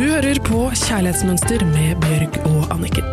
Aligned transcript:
Du 0.00 0.06
hører 0.08 0.38
på 0.40 0.58
Kjærlighetsmønster 0.80 1.60
med 1.68 1.98
Bjørg 2.00 2.36
og 2.48 2.70
Anniken. 2.72 3.04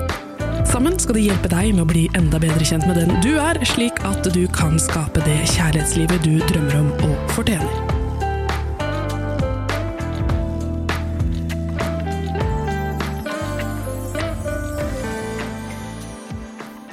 Sammen 0.70 0.96
skal 0.96 1.18
de 1.18 1.26
hjelpe 1.26 1.50
deg 1.52 1.74
med 1.76 1.84
å 1.84 1.88
bli 1.90 2.06
enda 2.16 2.40
bedre 2.40 2.64
kjent 2.64 2.88
med 2.88 2.96
den 2.96 3.12
du 3.26 3.34
er, 3.44 3.60
slik 3.68 4.00
at 4.08 4.24
du 4.32 4.46
kan 4.56 4.80
skape 4.80 5.20
det 5.26 5.36
kjærlighetslivet 5.52 6.24
du 6.24 6.40
drømmer 6.48 6.80
om 6.80 6.88
og 7.10 7.36
fortjener. 7.36 7.68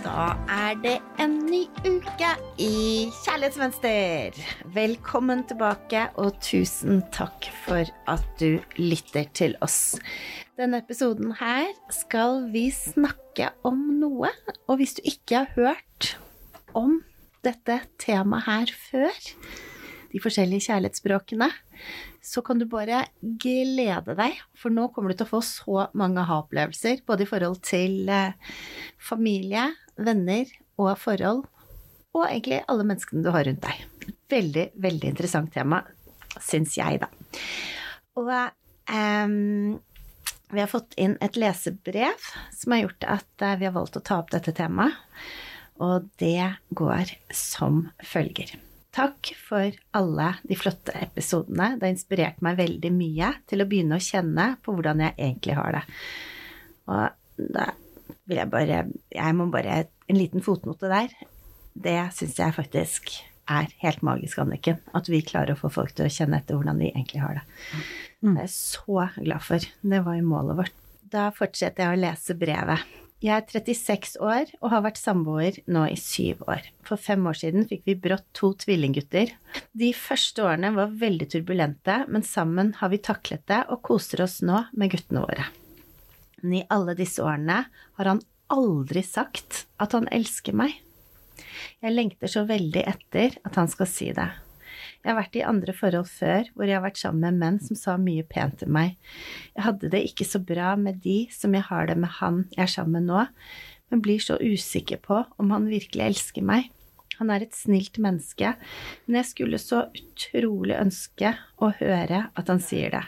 Da 0.03 0.35
er 0.59 0.75
det 0.83 0.99
i 2.61 3.11
Kjærlighetsmønster. 3.25 4.37
Velkommen 4.75 5.43
tilbake, 5.49 6.05
og 6.21 6.37
tusen 6.45 7.01
takk 7.15 7.49
for 7.65 7.89
at 8.11 8.25
du 8.39 8.61
lytter 8.79 9.27
til 9.35 9.57
oss. 9.65 9.97
Denne 10.55 10.79
episoden 10.85 11.33
her 11.41 11.73
skal 11.91 12.45
vi 12.55 12.69
snakke 12.71 13.51
om 13.67 13.81
noe, 13.99 14.31
og 14.69 14.79
hvis 14.79 14.95
du 14.99 15.03
ikke 15.03 15.41
har 15.41 15.51
hørt 15.57 16.13
om 16.79 17.01
dette 17.45 17.81
temaet 17.99 18.47
her 18.47 18.75
før, 18.87 19.19
de 20.15 20.23
forskjellige 20.23 20.69
kjærlighetsspråkene, 20.69 21.51
så 22.23 22.43
kan 22.47 22.63
du 22.63 22.69
bare 22.71 23.03
glede 23.21 24.15
deg, 24.15 24.39
for 24.55 24.71
nå 24.71 24.87
kommer 24.95 25.11
du 25.11 25.19
til 25.19 25.27
å 25.27 25.33
få 25.35 25.43
så 25.43 25.89
mange 25.99 26.23
ha-opplevelser, 26.23 27.03
både 27.03 27.27
i 27.27 27.33
forhold 27.33 27.59
til 27.67 28.07
eh, 28.07 28.55
familie, 29.03 29.73
venner 29.99 30.47
og 30.79 30.95
forhold, 31.03 31.43
og 32.15 32.27
egentlig 32.29 32.63
alle 32.71 32.87
menneskene 32.87 33.25
du 33.25 33.31
har 33.35 33.47
rundt 33.49 33.65
deg. 33.65 34.13
Veldig, 34.31 34.69
veldig 34.83 35.11
interessant 35.11 35.53
tema, 35.55 35.81
syns 36.43 36.77
jeg, 36.79 37.03
da. 37.03 37.11
Og 38.21 38.31
um, 38.31 39.75
vi 40.55 40.63
har 40.63 40.71
fått 40.71 40.95
inn 41.01 41.17
et 41.25 41.39
lesebrev 41.41 42.29
som 42.55 42.75
har 42.75 42.85
gjort 42.85 43.09
at 43.17 43.43
eh, 43.43 43.57
vi 43.59 43.67
har 43.67 43.75
valgt 43.75 43.99
å 43.99 44.05
ta 44.05 44.21
opp 44.23 44.31
dette 44.35 44.55
temaet, 44.55 44.95
og 45.83 46.07
det 46.23 46.55
går 46.71 47.17
som 47.35 47.89
følger. 48.07 48.55
Takk 48.95 49.33
for 49.35 49.75
alle 49.99 50.29
de 50.47 50.55
flotte 50.55 50.95
episodene. 50.95 51.73
Det 51.75 51.89
har 51.89 51.95
inspirert 51.97 52.45
meg 52.47 52.61
veldig 52.61 52.93
mye 52.95 53.33
til 53.51 53.65
å 53.65 53.67
begynne 53.67 53.99
å 53.99 54.05
kjenne 54.05 54.53
på 54.63 54.77
hvordan 54.77 55.03
jeg 55.03 55.17
egentlig 55.19 55.57
har 55.59 55.75
det. 55.75 55.83
Og 56.95 57.49
da 57.57 57.73
vil 58.29 58.39
jeg 58.39 58.51
bare 58.53 58.83
Jeg 59.11 59.35
må 59.35 59.47
bare 59.51 59.87
En 60.07 60.19
liten 60.21 60.45
fotnote 60.45 60.87
der. 60.93 61.11
Det 61.75 61.99
syns 62.15 62.39
jeg 62.39 62.55
faktisk 62.57 63.15
er 63.51 63.69
helt 63.83 64.03
magisk, 64.07 64.39
Anniken. 64.41 64.81
At 64.97 65.11
vi 65.11 65.21
klarer 65.27 65.55
å 65.55 65.61
få 65.61 65.71
folk 65.73 65.95
til 65.97 66.07
å 66.07 66.13
kjenne 66.13 66.41
etter 66.41 66.57
hvordan 66.57 66.81
de 66.81 66.91
egentlig 66.93 67.23
har 67.25 67.41
det. 67.41 67.47
Det 68.25 68.33
er 68.33 68.45
jeg 68.47 68.55
så 68.55 69.09
glad 69.19 69.45
for. 69.45 69.71
Det 69.83 70.03
var 70.07 70.19
jo 70.19 70.29
målet 70.29 70.61
vårt. 70.63 70.77
Da 71.15 71.29
fortsetter 71.35 71.85
jeg 71.85 71.99
å 71.99 72.05
lese 72.07 72.37
brevet. 72.39 72.85
Jeg 73.25 73.41
er 73.41 73.45
36 73.49 74.17
år 74.21 74.51
og 74.59 74.69
har 74.73 74.83
vært 74.85 75.01
samboer 75.01 75.57
nå 75.73 75.87
i 75.89 75.97
syv 75.97 76.43
år. 76.51 76.67
For 76.85 77.01
fem 77.01 77.23
år 77.25 77.39
siden 77.41 77.65
fikk 77.71 77.85
vi 77.89 77.95
brått 77.97 78.27
to 78.37 78.51
tvillinggutter. 78.61 79.33
De 79.73 79.91
første 79.97 80.45
årene 80.45 80.75
var 80.77 80.93
veldig 81.01 81.31
turbulente, 81.33 82.03
men 82.09 82.27
sammen 82.27 82.75
har 82.81 82.93
vi 82.93 83.01
taklet 83.01 83.47
det 83.49 83.63
og 83.73 83.81
koser 83.87 84.25
oss 84.27 84.41
nå 84.45 84.67
med 84.77 84.93
guttene 84.93 85.25
våre. 85.25 85.47
Men 86.43 86.59
i 86.59 86.67
alle 86.75 86.97
disse 86.99 87.25
årene 87.25 87.63
har 87.71 88.11
han 88.11 88.21
aldri 88.53 89.01
sagt 89.07 89.65
at 89.81 89.97
han 89.97 90.11
elsker 90.13 90.57
meg. 90.61 90.77
Jeg 91.83 91.95
lengter 91.95 92.31
så 92.31 92.45
veldig 92.49 92.85
etter 92.95 93.39
at 93.45 93.59
han 93.61 93.71
skal 93.71 93.89
si 93.91 94.11
det. 94.17 94.31
Jeg 95.05 95.13
har 95.13 95.19
vært 95.19 95.37
i 95.37 95.45
andre 95.45 95.75
forhold 95.77 96.09
før 96.09 96.49
hvor 96.55 96.69
jeg 96.69 96.79
har 96.79 96.85
vært 96.87 97.01
sammen 97.01 97.27
med 97.27 97.41
menn 97.43 97.59
som 97.63 97.77
sa 97.79 97.97
mye 98.01 98.25
pent 98.27 98.57
til 98.63 98.73
meg. 98.73 98.95
Jeg 99.53 99.67
hadde 99.67 99.91
det 99.93 100.01
ikke 100.09 100.27
så 100.29 100.41
bra 100.41 100.75
med 100.81 101.03
de 101.05 101.25
som 101.35 101.55
jeg 101.55 101.67
har 101.69 101.91
det 101.91 101.99
med 102.01 102.15
han 102.21 102.45
jeg 102.55 102.65
er 102.65 102.73
sammen 102.73 103.03
med 103.03 103.11
nå, 103.11 103.27
men 103.93 104.05
blir 104.05 104.23
så 104.23 104.39
usikker 104.41 105.03
på 105.05 105.21
om 105.41 105.53
han 105.53 105.69
virkelig 105.69 106.07
elsker 106.09 106.47
meg. 106.47 106.71
Han 107.21 107.31
er 107.31 107.45
et 107.45 107.55
snilt 107.55 108.01
menneske, 108.03 108.55
men 109.07 109.21
jeg 109.21 109.29
skulle 109.29 109.61
så 109.63 109.85
utrolig 109.95 110.75
ønske 110.81 111.35
å 111.63 111.71
høre 111.79 112.25
at 112.35 112.51
han 112.51 112.63
sier 112.63 112.97
det. 112.97 113.05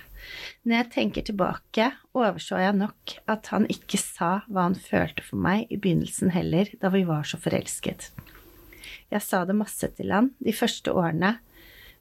Når 0.66 0.76
jeg 0.76 0.90
tenker 0.94 1.26
tilbake, 1.26 1.90
overså 2.16 2.60
jeg 2.62 2.76
nok 2.78 3.16
at 3.30 3.50
han 3.54 3.66
ikke 3.72 3.98
sa 4.00 4.30
hva 4.46 4.68
han 4.68 4.78
følte 4.78 5.24
for 5.26 5.42
meg 5.42 5.70
i 5.70 5.78
begynnelsen 5.80 6.32
heller, 6.34 6.70
da 6.82 6.90
vi 6.94 7.04
var 7.08 7.26
så 7.26 7.40
forelsket. 7.40 8.10
Jeg 9.12 9.22
sa 9.22 9.44
det 9.46 9.56
masse 9.56 9.88
til 9.96 10.10
han 10.14 10.32
de 10.42 10.54
første 10.56 10.92
årene, 10.94 11.36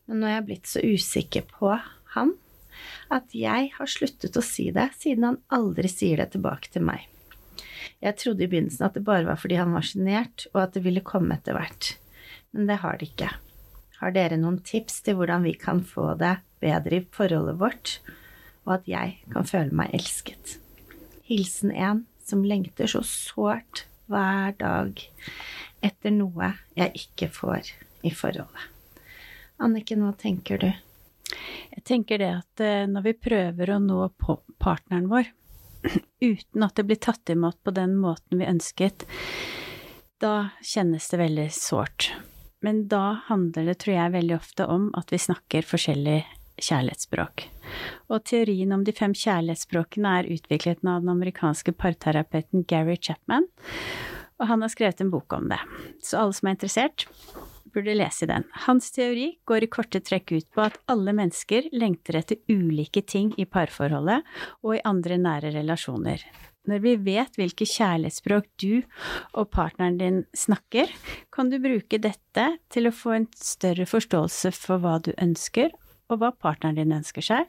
men 0.05 0.21
nå 0.21 0.29
er 0.29 0.39
jeg 0.39 0.47
blitt 0.49 0.69
så 0.69 0.81
usikker 0.85 1.45
på 1.49 1.73
han 2.16 2.33
at 3.13 3.35
jeg 3.38 3.69
har 3.75 3.89
sluttet 3.89 4.38
å 4.38 4.43
si 4.43 4.67
det, 4.75 4.89
siden 4.99 5.27
han 5.29 5.38
aldri 5.53 5.89
sier 5.91 6.19
det 6.21 6.33
tilbake 6.33 6.71
til 6.73 6.85
meg. 6.88 7.05
Jeg 8.03 8.17
trodde 8.19 8.45
i 8.45 8.49
begynnelsen 8.49 8.88
at 8.88 8.97
det 8.97 9.05
bare 9.07 9.27
var 9.27 9.39
fordi 9.39 9.59
han 9.59 9.73
var 9.75 9.85
sjenert, 9.85 10.47
og 10.53 10.61
at 10.66 10.75
det 10.75 10.83
ville 10.85 11.05
komme 11.05 11.38
etter 11.38 11.57
hvert. 11.57 11.93
Men 12.55 12.69
det 12.69 12.81
har 12.81 12.99
det 12.99 13.11
ikke. 13.11 13.31
Har 14.01 14.16
dere 14.16 14.39
noen 14.39 14.59
tips 14.66 14.99
til 15.05 15.17
hvordan 15.19 15.45
vi 15.47 15.55
kan 15.59 15.81
få 15.87 16.13
det 16.19 16.37
bedre 16.63 16.99
i 16.99 17.07
forholdet 17.16 17.59
vårt, 17.61 17.97
og 18.66 18.79
at 18.79 18.89
jeg 18.89 19.19
kan 19.31 19.47
føle 19.47 19.75
meg 19.77 19.93
elsket? 19.95 20.57
Hilsen 21.29 21.72
en 21.72 22.03
som 22.25 22.43
lengter 22.45 22.89
så 22.89 23.03
sårt 23.05 23.85
hver 24.09 24.53
dag 24.59 24.99
etter 25.84 26.13
noe 26.13 26.53
jeg 26.78 26.94
ikke 27.06 27.30
får 27.34 27.72
i 28.06 28.12
forholdet. 28.13 28.72
Anniken, 29.58 30.03
hva 30.03 30.13
tenker 30.19 30.59
du? 30.62 30.69
Jeg 31.72 31.84
tenker 31.88 32.22
det 32.22 32.31
at 32.31 32.63
eh, 32.63 32.86
når 32.90 33.08
vi 33.08 33.16
prøver 33.28 33.72
å 33.72 33.80
nå 33.81 34.09
partneren 34.62 35.09
vår 35.12 35.31
uten 36.30 36.66
at 36.66 36.75
det 36.78 36.85
blir 36.88 37.02
tatt 37.02 37.31
imot 37.31 37.58
på 37.64 37.74
den 37.75 37.96
måten 38.00 38.41
vi 38.41 38.50
ønsket, 38.50 39.08
da 40.22 40.52
kjennes 40.64 41.09
det 41.12 41.19
veldig 41.22 41.50
sårt. 41.53 42.14
Men 42.66 42.85
da 42.90 43.19
handler 43.28 43.68
det, 43.69 43.80
tror 43.84 43.96
jeg, 43.97 44.16
veldig 44.16 44.35
ofte 44.38 44.66
om 44.72 44.90
at 44.97 45.12
vi 45.14 45.22
snakker 45.22 45.68
forskjellig 45.68 46.22
kjærlighetsspråk. 46.56 47.46
Og 48.09 48.24
teorien 48.25 48.72
om 48.74 48.85
de 48.88 48.94
fem 48.96 49.14
kjærlighetsspråkene 49.14 50.14
er 50.19 50.30
utviklet 50.38 50.81
av 50.85 51.03
den 51.03 51.12
amerikanske 51.14 51.75
parterapeuten 51.78 52.64
Gary 52.69 52.97
Chapman, 52.97 53.47
og 54.40 54.47
han 54.50 54.63
har 54.66 54.72
skrevet 54.72 55.01
en 55.01 55.12
bok 55.13 55.34
om 55.38 55.50
det. 55.51 55.59
Så 56.03 56.19
alle 56.22 56.35
som 56.35 56.50
er 56.50 56.57
interessert, 56.57 57.07
burde 57.75 57.96
lese 57.97 58.28
den. 58.29 58.46
Hans 58.66 58.91
teori 58.96 59.34
går 59.47 59.66
i 59.66 59.72
korte 59.72 60.00
trekk 60.03 60.31
ut 60.31 60.47
på 60.56 60.63
at 60.63 60.79
alle 60.91 61.12
mennesker 61.16 61.69
lengter 61.75 62.22
etter 62.22 62.40
ulike 62.51 63.03
ting 63.03 63.34
i 63.41 63.47
parforholdet 63.50 64.23
og 64.63 64.78
i 64.78 64.84
andre 64.88 65.19
nære 65.19 65.51
relasjoner. 65.57 66.23
Når 66.66 66.81
vi 66.81 66.96
vet 67.06 67.35
hvilke 67.38 67.68
kjærlighetsspråk 67.69 68.47
du 68.62 68.81
og 69.38 69.51
partneren 69.53 70.00
din 70.00 70.22
snakker, 70.34 70.90
kan 71.34 71.52
du 71.52 71.59
bruke 71.62 72.00
dette 72.02 72.46
til 72.73 72.90
å 72.90 72.96
få 72.96 73.17
en 73.19 73.28
større 73.38 73.85
forståelse 73.90 74.53
for 74.56 74.81
hva 74.81 74.97
du 75.06 75.12
ønsker, 75.13 75.75
og 76.09 76.22
hva 76.22 76.31
partneren 76.31 76.79
din 76.79 76.94
ønsker 76.94 77.25
seg, 77.25 77.46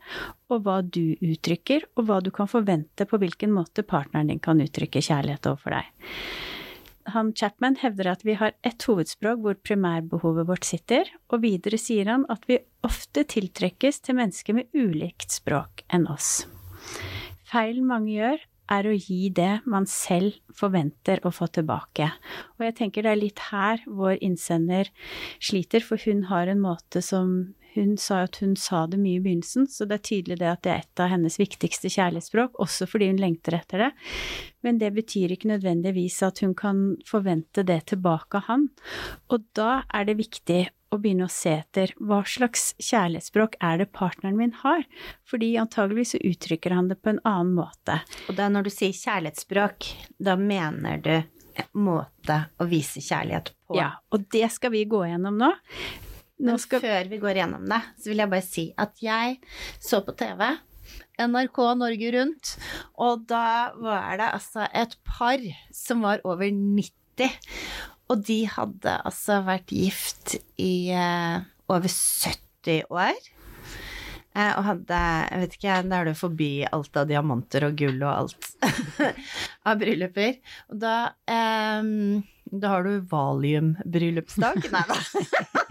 og 0.53 0.67
hva 0.67 0.81
du 0.83 1.17
uttrykker, 1.25 1.89
og 1.97 2.09
hva 2.09 2.21
du 2.25 2.31
kan 2.35 2.49
forvente 2.49 3.09
på 3.09 3.21
hvilken 3.21 3.53
måte 3.57 3.85
partneren 3.89 4.33
din 4.33 4.43
kan 4.43 4.61
uttrykke 4.61 5.05
kjærlighet 5.05 5.49
overfor 5.49 5.79
deg 5.79 6.56
han 7.15 7.33
Chapman 7.37 7.79
hevder 7.81 8.11
at 8.13 8.25
vi 8.27 8.37
har 8.39 8.55
ett 8.67 8.83
hovedspråk 8.89 9.43
hvor 9.45 9.59
primærbehovet 9.67 10.49
vårt 10.49 10.67
sitter, 10.69 11.09
og 11.31 11.45
videre 11.45 11.79
sier 11.81 12.11
han 12.11 12.27
at 12.33 12.45
vi 12.51 12.59
ofte 12.87 13.27
tiltrekkes 13.29 14.03
til 14.07 14.19
mennesker 14.19 14.59
med 14.59 14.71
ulikt 14.77 15.35
språk 15.39 15.85
enn 15.93 16.09
oss. 16.13 16.47
Feilen 17.47 17.87
mange 17.89 18.15
gjør, 18.17 18.43
er 18.67 18.89
å 18.89 18.95
gi 18.97 19.29
det 19.31 19.61
man 19.71 19.85
selv 19.87 20.41
forventer 20.59 21.21
å 21.23 21.31
få 21.35 21.47
tilbake. 21.55 22.09
Og 22.59 22.65
jeg 22.67 22.75
tenker 22.81 23.07
det 23.07 23.13
er 23.13 23.21
litt 23.21 23.43
her 23.53 23.85
vår 23.87 24.19
innsender 24.27 24.91
sliter, 25.39 25.85
for 25.87 26.03
hun 26.03 26.25
har 26.33 26.51
en 26.51 26.63
måte 26.65 27.03
som 27.05 27.55
hun 27.77 27.97
sa 28.01 28.23
at 28.27 28.41
hun 28.43 28.57
sa 28.59 28.85
det 28.91 28.99
mye 29.01 29.21
i 29.21 29.25
begynnelsen, 29.25 29.69
så 29.71 29.87
det 29.89 29.99
er 29.99 30.07
tydelig 30.11 30.39
det 30.41 30.49
at 30.51 30.63
det 30.67 30.73
er 30.73 30.85
et 30.85 31.03
av 31.05 31.13
hennes 31.13 31.39
viktigste 31.41 31.91
kjærlighetsspråk, 31.93 32.57
også 32.63 32.89
fordi 32.91 33.11
hun 33.13 33.21
lengter 33.23 33.59
etter 33.59 33.87
det. 33.87 33.91
Men 34.67 34.81
det 34.83 34.95
betyr 34.97 35.37
ikke 35.37 35.53
nødvendigvis 35.53 36.19
at 36.27 36.43
hun 36.45 36.57
kan 36.59 36.87
forvente 37.07 37.65
det 37.67 37.83
tilbake 37.93 38.41
av 38.41 38.49
han. 38.51 38.67
Og 39.31 39.47
da 39.57 39.85
er 39.95 40.09
det 40.09 40.19
viktig 40.19 40.65
å 40.95 40.99
begynne 41.03 41.27
å 41.27 41.33
se 41.33 41.53
etter 41.61 41.93
hva 41.99 42.21
slags 42.27 42.71
kjærlighetsspråk 42.83 43.57
er 43.65 43.81
det 43.83 43.89
partneren 43.95 44.39
min 44.39 44.55
har, 44.63 44.85
fordi 45.29 45.55
antageligvis 45.61 46.15
så 46.15 46.23
uttrykker 46.25 46.75
han 46.75 46.91
det 46.91 47.01
på 47.03 47.13
en 47.13 47.23
annen 47.27 47.55
måte. 47.59 48.01
Og 48.31 48.39
da 48.39 48.49
når 48.53 48.69
du 48.69 48.75
sier 48.75 48.95
kjærlighetsspråk, 48.95 49.91
da 50.23 50.37
mener 50.41 51.03
du 51.03 51.17
måte 51.81 52.43
å 52.61 52.67
vise 52.69 53.03
kjærlighet 53.03 53.53
på? 53.67 53.79
Ja, 53.79 53.97
og 54.13 54.29
det 54.33 54.49
skal 54.55 54.75
vi 54.75 54.85
gå 54.89 55.05
gjennom 55.09 55.39
nå. 55.41 55.53
Men 56.39 56.59
skal... 56.61 56.83
før 56.85 57.09
vi 57.11 57.19
går 57.23 57.41
gjennom 57.41 57.65
det, 57.71 57.81
så 58.01 58.11
vil 58.11 58.23
jeg 58.25 58.33
bare 58.33 58.45
si 58.45 58.65
at 58.77 59.05
jeg 59.05 59.39
så 59.81 60.03
på 60.05 60.15
TV 60.19 60.43
NRK 61.17 61.59
Norge 61.81 62.11
Rundt, 62.15 62.51
og 63.01 63.25
da 63.31 63.73
var 63.81 64.19
det 64.21 64.29
altså 64.37 64.67
et 64.77 64.93
par 65.09 65.41
som 65.75 66.05
var 66.05 66.21
over 66.29 66.51
90. 66.53 67.33
Og 68.13 68.21
de 68.29 68.43
hadde 68.47 68.93
altså 69.09 69.41
vært 69.47 69.73
gift 69.75 70.37
i 70.63 70.93
uh, 70.95 71.41
over 71.73 71.89
70 71.91 72.85
år. 72.93 73.17
eh, 74.37 74.53
og 74.53 74.63
hadde 74.69 75.01
Jeg 75.33 75.41
vet 75.43 75.57
ikke, 75.57 75.79
da 75.89 75.99
er 75.99 76.11
du 76.11 76.15
forbi 76.15 76.51
alt 76.69 77.01
av 77.01 77.09
diamanter 77.11 77.67
og 77.67 77.81
gull 77.81 77.99
og 78.05 78.13
alt 78.13 78.51
av 79.73 79.81
brylluper. 79.81 80.37
Og 80.71 80.83
da 80.85 80.97
eh, 81.27 81.91
Da 82.53 82.75
har 82.77 82.87
du 82.87 83.01
valium-bryllupsdag. 83.11 84.69
Nei 84.71 84.85
da. 84.93 85.01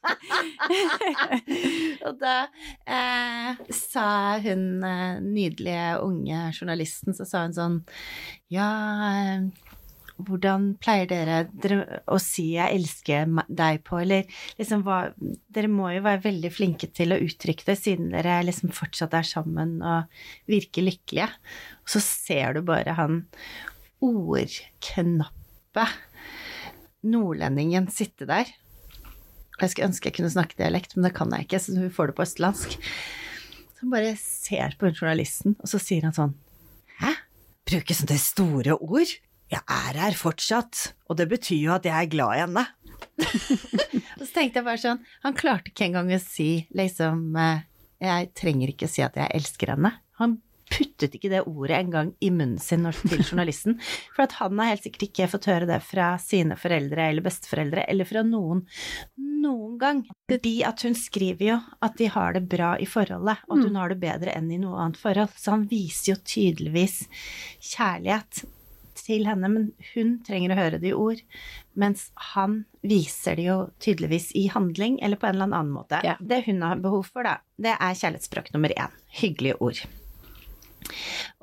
og 2.06 2.14
da 2.20 2.36
eh, 2.88 3.58
sa 3.74 4.38
hun 4.40 4.84
eh, 4.86 5.18
nydelige 5.20 5.98
unge 6.04 6.52
journalisten, 6.56 7.16
så 7.16 7.24
sa 7.28 7.44
hun 7.44 7.56
sånn 7.56 7.76
Ja, 8.52 8.68
eh, 9.10 9.40
hvordan 10.20 10.74
pleier 10.80 11.08
dere, 11.08 11.36
å 12.08 12.18
si 12.20 12.56
'jeg 12.56 12.74
elsker 12.76 13.26
deg' 13.48 13.84
på, 13.84 14.00
eller 14.02 14.24
liksom 14.58 14.82
hva 14.84 15.12
Dere 15.50 15.68
må 15.68 15.90
jo 15.94 16.02
være 16.04 16.26
veldig 16.28 16.52
flinke 16.52 16.92
til 16.92 17.12
å 17.12 17.20
uttrykke 17.20 17.64
det, 17.66 17.78
siden 17.78 18.12
dere 18.12 18.44
liksom 18.44 18.70
fortsatt 18.70 19.14
er 19.14 19.26
sammen 19.26 19.82
og 19.82 20.04
virker 20.46 20.82
lykkelige. 20.86 21.28
Og 21.82 21.88
så 21.88 22.00
ser 22.04 22.54
du 22.54 22.62
bare 22.62 22.94
han 22.94 23.26
ordknappe 24.00 25.86
nordlendingen 27.02 27.88
sitte 27.92 28.28
der. 28.28 28.48
Jeg 29.60 29.74
skulle 29.74 29.90
ønske 29.90 30.10
jeg 30.10 30.16
kunne 30.18 30.32
snakke 30.32 30.58
dialekt, 30.58 30.96
men 30.96 31.08
det 31.08 31.14
kan 31.16 31.32
jeg 31.34 31.46
ikke, 31.46 31.60
så 31.62 31.76
hun 31.76 31.94
får 31.94 32.10
det 32.10 32.16
på 32.18 32.24
østlandsk. 32.26 32.76
Så 33.70 33.84
han 33.84 33.94
bare 33.94 34.12
ser 34.20 34.76
på 34.80 34.92
journalisten, 34.92 35.56
og 35.60 35.70
så 35.70 35.80
sier 35.82 36.06
han 36.08 36.16
sånn 36.16 36.36
Hæ? 37.00 37.14
Bruke 37.70 37.96
sånne 37.96 38.18
store 38.20 38.76
ord? 38.76 39.14
Jeg 39.50 39.62
er 39.66 39.96
her 39.98 40.14
fortsatt, 40.14 40.92
og 41.10 41.18
det 41.18 41.26
betyr 41.30 41.64
jo 41.64 41.72
at 41.74 41.86
jeg 41.88 41.96
er 41.96 42.10
glad 42.12 42.36
i 42.36 42.42
henne. 42.44 42.66
og 44.18 44.22
så 44.22 44.30
tenkte 44.30 44.60
jeg 44.60 44.66
bare 44.66 44.80
sånn, 44.80 45.00
han 45.24 45.36
klarte 45.38 45.72
ikke 45.72 45.88
engang 45.88 46.12
å 46.14 46.20
si 46.22 46.66
liksom 46.76 47.34
eh, 47.40 47.64
Jeg 48.00 48.30
trenger 48.38 48.70
ikke 48.72 48.88
si 48.88 49.02
at 49.04 49.16
jeg 49.18 49.32
elsker 49.36 49.74
henne. 49.74 49.90
Han 50.20 50.38
puttet 50.70 51.16
ikke 51.16 51.30
det 51.32 51.42
ordet 51.48 51.76
engang 51.80 52.12
i 52.22 52.30
munnen 52.30 52.60
sin 52.62 52.86
til 53.02 53.24
journalisten. 53.24 53.78
For 54.14 54.24
at 54.26 54.36
han 54.38 54.58
har 54.60 54.72
helt 54.72 54.86
sikkert 54.86 55.08
ikke 55.08 55.30
fått 55.34 55.50
høre 55.50 55.68
det 55.70 55.80
fra 55.84 56.12
sine 56.22 56.58
foreldre 56.60 57.08
eller 57.10 57.26
besteforeldre, 57.26 57.86
eller 57.90 58.08
fra 58.08 58.24
noen 58.26 58.64
noen 59.40 59.76
gang. 59.80 60.04
Fordi 60.30 60.54
at 60.68 60.84
hun 60.86 60.96
skriver 60.98 61.46
jo 61.46 61.58
at 61.84 61.98
de 61.98 62.08
har 62.12 62.36
det 62.36 62.46
bra 62.50 62.74
i 62.78 62.88
forholdet, 62.88 63.42
og 63.48 63.56
at 63.56 63.64
hun 63.64 63.74
mm. 63.74 63.80
har 63.80 63.92
det 63.92 64.00
bedre 64.02 64.36
enn 64.36 64.50
i 64.52 64.60
noe 64.62 64.78
annet 64.84 65.00
forhold. 65.00 65.34
Så 65.36 65.56
han 65.56 65.66
viser 65.70 66.14
jo 66.14 66.22
tydeligvis 66.34 67.02
kjærlighet 67.72 68.44
til 69.00 69.24
henne, 69.26 69.48
men 69.48 69.70
hun 69.94 70.18
trenger 70.26 70.52
å 70.52 70.58
høre 70.58 70.80
det 70.82 70.90
i 70.92 70.96
ord. 70.96 71.22
Mens 71.78 72.08
han 72.34 72.62
viser 72.84 73.38
det 73.38 73.46
jo 73.48 73.58
tydeligvis 73.82 74.30
i 74.38 74.46
handling, 74.52 75.00
eller 75.02 75.20
på 75.20 75.30
en 75.30 75.38
eller 75.38 75.50
annen 75.50 75.72
måte. 75.74 76.02
Ja. 76.06 76.18
Det 76.20 76.44
hun 76.46 76.62
har 76.66 76.82
behov 76.82 77.08
for, 77.08 77.26
da, 77.26 77.40
det 77.60 77.76
er 77.76 77.96
kjærlighetsspråk 77.96 78.52
nummer 78.56 78.76
én. 78.76 79.00
Hyggelige 79.22 79.58
ord. 79.64 79.82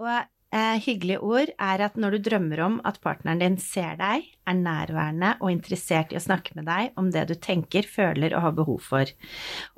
Og 0.02 0.12
eh, 0.56 0.78
hyggelige 0.84 1.22
ord 1.24 1.52
er 1.54 1.84
at 1.86 1.98
når 2.00 2.18
du 2.18 2.30
drømmer 2.30 2.62
om 2.66 2.78
at 2.88 3.00
partneren 3.04 3.42
din 3.44 3.58
ser 3.62 3.98
deg, 4.00 4.28
er 4.48 4.60
nærværende 4.60 5.34
og 5.42 5.52
interessert 5.52 6.14
i 6.14 6.20
å 6.20 6.24
snakke 6.24 6.56
med 6.58 6.68
deg 6.70 7.00
om 7.00 7.10
det 7.14 7.28
du 7.32 7.36
tenker, 7.36 7.88
føler 7.88 8.36
og 8.36 8.46
har 8.46 8.56
behov 8.60 8.86
for. 8.92 9.16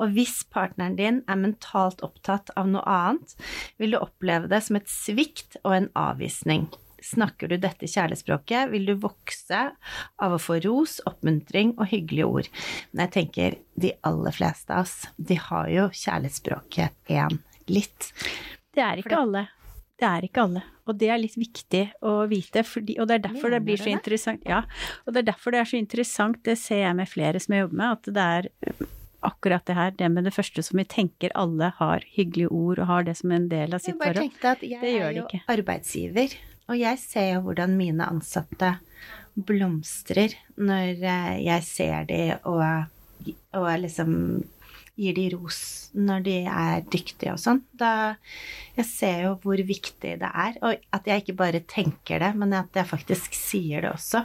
Og 0.02 0.14
hvis 0.18 0.42
partneren 0.54 0.98
din 1.00 1.24
er 1.28 1.42
mentalt 1.42 2.04
opptatt 2.06 2.54
av 2.60 2.70
noe 2.70 2.86
annet, 2.86 3.34
vil 3.82 3.96
du 3.96 4.02
oppleve 4.02 4.52
det 4.52 4.62
som 4.66 4.80
et 4.80 4.92
svikt 4.92 5.60
og 5.64 5.76
en 5.78 5.90
avvisning. 5.98 6.70
Snakker 7.00 7.48
du 7.48 7.56
dette 7.58 7.88
kjærlighetsspråket, 7.88 8.70
vil 8.74 8.90
du 8.90 8.96
vokse 9.00 9.60
av 10.20 10.36
å 10.36 10.42
få 10.42 10.60
ros, 10.66 10.98
oppmuntring 11.08 11.78
og 11.78 11.88
hyggelige 11.94 12.28
ord. 12.28 12.50
Men 12.92 13.06
jeg 13.06 13.14
tenker 13.16 13.56
de 13.80 13.94
aller 14.08 14.36
fleste 14.36 14.76
av 14.76 14.84
oss, 14.84 14.98
de 15.16 15.40
har 15.40 15.72
jo 15.72 15.88
kjærlighetsspråket 15.96 17.16
én 17.16 17.40
litt. 17.72 18.12
Det 18.76 18.84
er 18.84 19.02
ikke 19.02 19.24
alle. 19.24 19.48
Det 20.00 20.08
er 20.08 20.26
ikke 20.28 20.46
alle. 20.48 20.62
Og 20.90 20.98
det 20.98 21.10
er 21.12 21.20
litt 21.22 21.36
viktig 21.38 21.84
å 22.08 22.14
vite, 22.30 22.64
fordi, 22.66 22.96
og 23.02 23.10
det 23.10 23.20
er 23.20 23.26
derfor 23.28 23.52
det 23.54 23.60
blir 23.66 23.82
så 23.82 23.92
interessant. 23.92 24.46
Ja, 24.48 24.64
og 25.06 25.14
det 25.14 25.24
er 25.24 25.32
derfor 25.34 25.54
det 25.54 25.62
er 25.62 25.70
så 25.70 25.78
interessant, 25.78 26.40
det 26.48 26.56
ser 26.62 26.86
jeg 26.86 26.98
med 26.98 27.12
flere 27.12 27.42
som 27.44 27.56
jeg 27.56 27.68
jobber 27.68 27.82
med, 27.82 28.00
at 28.00 28.14
det 28.16 28.26
er 28.40 28.88
akkurat 29.28 29.66
det 29.68 29.76
her, 29.76 29.92
det 30.00 30.08
med 30.12 30.26
det 30.30 30.34
første 30.34 30.64
som 30.64 30.80
vi 30.80 30.86
tenker 30.88 31.34
alle 31.38 31.74
har 31.78 32.06
hyggelige 32.16 32.52
ord 32.56 32.80
og 32.80 32.88
har 32.88 33.08
det 33.08 33.18
som 33.20 33.34
en 33.36 33.50
del 33.52 33.76
av 33.76 33.84
sitt 33.84 33.98
forhold. 33.98 34.08
Jeg 34.08 34.16
bare 34.16 34.24
tenkte 34.24 34.54
at 34.56 34.64
jeg 34.64 34.94
er 34.96 35.18
jo 35.18 35.26
arbeidsgiver, 35.52 36.38
og 36.70 36.80
jeg 36.80 37.02
ser 37.04 37.28
jo 37.34 37.42
hvordan 37.48 37.76
mine 37.80 38.08
ansatte 38.08 38.78
blomstrer 39.50 40.34
når 40.60 41.04
eh, 41.04 41.36
jeg 41.46 41.66
ser 41.68 42.08
de 42.10 42.22
og, 42.50 43.36
og 43.56 43.68
liksom 43.84 44.14
gir 45.00 45.16
de 45.16 45.30
ros 45.34 45.60
når 45.98 46.24
de 46.26 46.36
er 46.46 46.84
dyktige 46.92 47.34
og 47.34 47.42
sånn. 47.42 47.62
Da 47.74 48.16
Jeg 48.78 48.86
ser 48.88 49.24
jo 49.26 49.32
hvor 49.44 49.60
viktig 49.60 50.12
det 50.22 50.28
er, 50.30 50.54
og 50.64 50.84
at 50.96 51.08
jeg 51.10 51.24
ikke 51.24 51.36
bare 51.40 51.60
tenker 51.68 52.22
det, 52.24 52.30
men 52.40 52.54
at 52.56 52.76
jeg 52.78 52.88
faktisk 52.88 53.36
sier 53.36 53.84
det 53.84 53.92
også. 53.92 54.22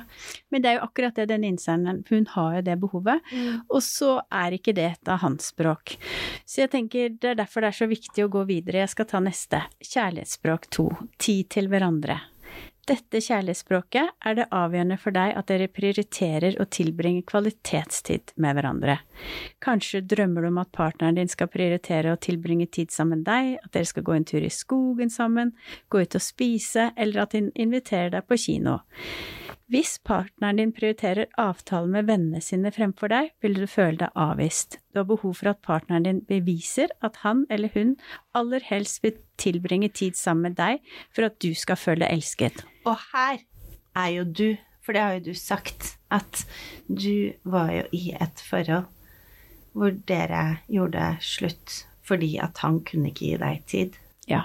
Men 0.52 0.62
det 0.62 0.70
er 0.70 0.76
jo 0.78 0.84
akkurat 0.86 1.16
det 1.18 1.26
den 1.32 1.46
innsenderen 1.48 2.04
Hun 2.10 2.28
har 2.34 2.58
jo 2.58 2.62
det 2.68 2.76
behovet, 2.82 3.24
mm. 3.32 3.64
og 3.68 3.82
så 3.82 4.20
er 4.30 4.58
ikke 4.58 4.76
det 4.76 4.86
et 4.92 5.10
av 5.10 5.22
hans 5.24 5.50
språk. 5.54 5.96
Så 6.46 6.64
jeg 6.64 6.74
tenker 6.74 7.16
det 7.16 7.32
er 7.32 7.40
derfor 7.40 7.64
det 7.64 7.72
er 7.72 7.80
så 7.80 7.90
viktig 7.90 8.26
å 8.26 8.30
gå 8.30 8.44
videre. 8.50 8.84
Jeg 8.84 8.94
skal 8.94 9.10
ta 9.10 9.22
neste. 9.24 9.64
Kjærlighetsspråk 9.82 10.70
to. 10.70 10.90
Tid 11.18 11.50
til 11.56 11.72
hverandre 11.72 12.20
dette 12.88 13.20
kjærlighetsspråket 13.24 14.26
er 14.28 14.36
det 14.38 14.46
avgjørende 14.54 14.98
for 15.00 15.14
deg 15.16 15.32
at 15.38 15.48
dere 15.50 15.70
prioriterer 15.72 16.58
å 16.60 16.66
tilbringe 16.68 17.24
kvalitetstid 17.28 18.34
med 18.40 18.58
hverandre. 18.58 18.98
Kanskje 19.64 20.02
drømmer 20.04 20.44
du 20.44 20.50
om 20.50 20.60
at 20.62 20.72
partneren 20.74 21.18
din 21.18 21.30
skal 21.32 21.50
prioritere 21.52 22.12
å 22.12 22.20
tilbringe 22.20 22.66
tid 22.68 22.92
sammen 22.92 23.22
med 23.22 23.28
deg, 23.28 23.54
at 23.64 23.72
dere 23.76 23.88
skal 23.88 24.06
gå 24.06 24.16
en 24.16 24.28
tur 24.28 24.44
i 24.44 24.52
skogen 24.52 25.12
sammen, 25.12 25.54
gå 25.88 26.04
ut 26.04 26.18
og 26.18 26.24
spise, 26.24 26.90
eller 26.96 27.24
at 27.24 27.36
hun 27.38 27.52
inviterer 27.54 28.12
deg 28.16 28.28
på 28.28 28.40
kino. 28.46 28.80
Hvis 29.72 29.96
partneren 30.04 30.60
din 30.60 30.74
prioriterer 30.76 31.30
avtalen 31.40 31.94
med 31.94 32.10
vennene 32.10 32.42
sine 32.44 32.68
fremfor 32.74 33.08
deg, 33.08 33.30
vil 33.40 33.56
du 33.56 33.64
føle 33.70 33.96
deg 34.02 34.12
avvist. 34.12 34.76
Du 34.92 35.00
har 35.00 35.08
behov 35.08 35.38
for 35.40 35.54
at 35.54 35.62
partneren 35.64 36.04
din 36.04 36.20
beviser 36.28 36.92
at 37.00 37.22
han 37.24 37.46
eller 37.50 37.72
hun 37.72 37.96
aller 38.36 38.62
helst 38.68 39.00
vil 39.02 39.16
tilbringe 39.40 39.88
tid 39.88 40.20
sammen 40.20 40.50
med 40.50 40.60
deg 40.60 40.84
for 41.16 41.30
at 41.30 41.40
du 41.40 41.54
skal 41.56 41.80
føle 41.80 42.12
elsket. 42.12 42.66
Og 42.84 42.96
her 43.12 43.44
er 43.96 44.08
jo 44.16 44.24
du, 44.24 44.48
for 44.84 44.96
det 44.96 45.04
har 45.04 45.18
jo 45.18 45.30
du 45.30 45.34
sagt, 45.38 45.94
at 46.12 46.44
du 46.88 47.32
var 47.44 47.72
jo 47.72 47.86
i 47.92 48.10
et 48.20 48.44
forhold 48.50 48.90
hvor 49.74 49.90
dere 50.06 50.60
gjorde 50.70 51.16
slutt 51.24 51.80
fordi 52.04 52.36
at 52.38 52.60
han 52.62 52.82
kunne 52.86 53.10
ikke 53.10 53.24
gi 53.24 53.36
deg 53.40 53.62
tid. 53.66 53.96
Ja, 54.30 54.42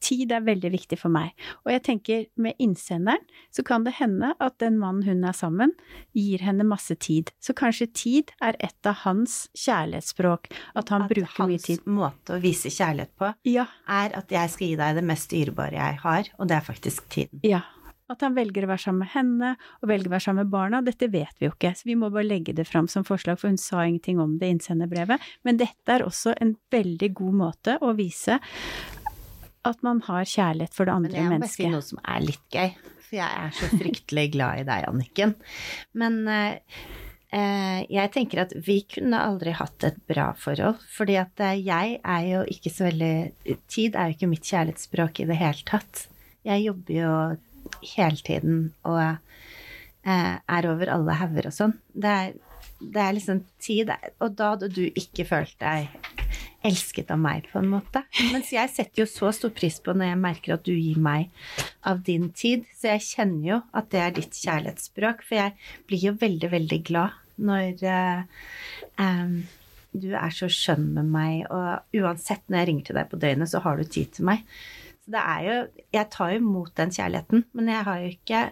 tid 0.00 0.32
er 0.32 0.44
veldig 0.44 0.72
viktig 0.72 0.98
for 1.00 1.12
meg. 1.12 1.34
Og 1.64 1.72
jeg 1.74 1.82
tenker 1.86 2.24
med 2.40 2.58
innsenderen 2.62 3.22
så 3.54 3.64
kan 3.66 3.84
det 3.86 3.96
hende 3.98 4.32
at 4.40 4.56
den 4.62 4.78
mannen 4.80 5.04
hun 5.06 5.26
er 5.26 5.36
sammen, 5.36 5.74
gir 6.16 6.42
henne 6.44 6.66
masse 6.66 6.96
tid. 7.02 7.32
Så 7.42 7.54
kanskje 7.56 7.90
tid 7.92 8.32
er 8.40 8.58
et 8.62 8.88
av 8.88 9.02
hans 9.04 9.42
kjærlighetsspråk, 9.58 10.50
at 10.78 10.94
han 10.94 11.06
at 11.06 11.12
bruker 11.12 11.50
mye 11.50 11.60
tid. 11.60 11.82
At 11.82 11.90
Hans 11.90 11.98
måte 12.00 12.36
å 12.36 12.42
vise 12.42 12.72
kjærlighet 12.72 13.12
på 13.20 13.32
ja. 13.50 13.66
er 13.90 14.16
at 14.18 14.32
jeg 14.32 14.54
skal 14.54 14.72
gi 14.72 14.80
deg 14.80 15.00
det 15.00 15.06
mest 15.12 15.34
dyrebare 15.34 15.76
jeg 15.76 16.00
har, 16.06 16.32
og 16.38 16.50
det 16.50 16.58
er 16.58 16.66
faktisk 16.70 17.10
tiden. 17.12 17.44
Ja. 17.46 17.64
At 18.10 18.24
han 18.26 18.34
velger 18.34 18.66
å 18.66 18.70
være 18.72 18.82
sammen 18.82 19.04
med 19.04 19.12
henne, 19.14 19.50
og 19.80 19.90
velger 19.90 20.10
å 20.10 20.14
være 20.16 20.26
sammen 20.26 20.44
med 20.44 20.52
barna, 20.52 20.80
dette 20.82 21.06
vet 21.12 21.36
vi 21.38 21.46
jo 21.46 21.54
ikke, 21.54 21.74
så 21.78 21.86
vi 21.86 21.98
må 21.98 22.10
bare 22.10 22.26
legge 22.26 22.54
det 22.56 22.66
fram 22.66 22.88
som 22.90 23.06
forslag, 23.06 23.38
for 23.38 23.52
hun 23.52 23.60
sa 23.60 23.84
ingenting 23.86 24.18
om 24.22 24.34
det 24.40 24.48
i 24.48 24.56
innsenderbrevet. 24.56 25.28
Men 25.46 25.60
dette 25.60 25.94
er 25.94 26.06
også 26.06 26.34
en 26.42 26.56
veldig 26.74 27.12
god 27.20 27.36
måte 27.44 27.76
å 27.86 27.94
vise 27.98 28.40
at 29.68 29.82
man 29.84 30.00
har 30.06 30.24
kjærlighet 30.24 30.74
for 30.76 30.88
det 30.88 30.94
andre 30.96 31.26
mennesket. 31.28 31.28
Men 31.28 31.36
jeg 31.36 31.42
må 31.42 31.44
bare 31.44 31.58
si 31.58 31.68
noe 31.74 31.86
som 31.86 32.00
er 32.14 32.24
litt 32.24 32.56
gøy, 32.56 32.72
for 33.04 33.18
jeg 33.18 33.44
er 33.44 33.54
så 33.58 33.68
fryktelig 33.76 34.26
glad 34.36 34.62
i 34.62 34.66
deg, 34.70 34.86
Anniken. 34.88 35.34
Men 36.00 36.16
eh, 36.32 36.80
eh, 37.36 37.82
jeg 37.92 38.12
tenker 38.16 38.44
at 38.46 38.54
vi 38.56 38.80
kunne 38.88 39.20
aldri 39.20 39.54
hatt 39.58 39.86
et 39.86 40.00
bra 40.10 40.30
forhold, 40.38 40.80
fordi 40.96 41.18
at 41.20 41.44
eh, 41.44 41.60
jeg 41.60 42.00
er 42.00 42.24
jo 42.30 42.46
ikke 42.56 42.72
så 42.72 42.88
veldig 42.88 43.14
Tid 43.70 43.98
er 43.98 44.10
jo 44.10 44.18
ikke 44.18 44.30
mitt 44.32 44.48
kjærlighetsspråk 44.48 45.22
i 45.22 45.28
det 45.30 45.38
hele 45.42 45.68
tatt. 45.68 46.06
Jeg 46.48 46.64
jobber 46.64 46.96
jo 46.96 47.14
hele 47.94 48.20
tiden 48.26 48.62
og 48.88 49.02
eh, 49.02 50.36
er 50.38 50.70
over 50.70 50.92
alle 50.94 51.18
hauger 51.20 51.50
og 51.50 51.56
sånn. 51.56 51.76
Det 51.92 52.14
er, 52.22 52.34
det 52.80 53.02
er 53.04 53.16
liksom 53.16 53.44
tid 53.60 53.92
Og 54.20 54.32
da 54.38 54.54
hadde 54.54 54.70
du 54.72 54.84
ikke 54.88 55.28
følt 55.28 55.56
deg 55.60 55.90
elsket 56.66 57.08
av 57.12 57.20
meg, 57.20 57.46
på 57.48 57.60
en 57.60 57.70
måte. 57.72 58.02
Mens 58.34 58.50
jeg 58.52 58.68
setter 58.72 59.02
jo 59.02 59.06
så 59.08 59.30
stor 59.32 59.52
pris 59.56 59.78
på 59.80 59.94
når 59.96 60.10
jeg 60.10 60.20
merker 60.20 60.56
at 60.56 60.66
du 60.66 60.74
gir 60.74 60.98
meg 61.00 61.30
av 61.88 62.02
din 62.04 62.28
tid. 62.36 62.66
Så 62.76 62.92
jeg 62.92 63.06
kjenner 63.06 63.46
jo 63.46 63.60
at 63.76 63.88
det 63.94 64.02
er 64.02 64.12
ditt 64.18 64.36
kjærlighetsspråk, 64.36 65.24
for 65.24 65.40
jeg 65.40 65.54
blir 65.88 66.10
jo 66.10 66.18
veldig, 66.20 66.52
veldig 66.52 66.80
glad 66.90 67.16
når 67.40 67.80
eh, 67.88 68.44
eh, 69.00 69.32
du 69.96 70.10
er 70.12 70.34
så 70.34 70.50
skjønn 70.52 70.90
med 70.98 71.08
meg, 71.10 71.46
og 71.48 71.96
uansett 72.02 72.44
når 72.46 72.60
jeg 72.60 72.70
ringer 72.70 72.88
til 72.88 73.00
deg 73.00 73.10
på 73.10 73.20
døgnet, 73.24 73.50
så 73.50 73.62
har 73.64 73.80
du 73.80 73.88
tid 73.88 74.12
til 74.16 74.28
meg. 74.28 74.44
Det 75.10 75.20
er 75.20 75.40
jo 75.46 75.84
Jeg 75.92 76.06
tar 76.12 76.30
jo 76.32 76.40
imot 76.40 76.76
den 76.78 76.92
kjærligheten, 76.94 77.44
men 77.52 77.68
jeg 77.68 77.84
har 77.86 78.02
jo 78.02 78.12
ikke 78.14 78.42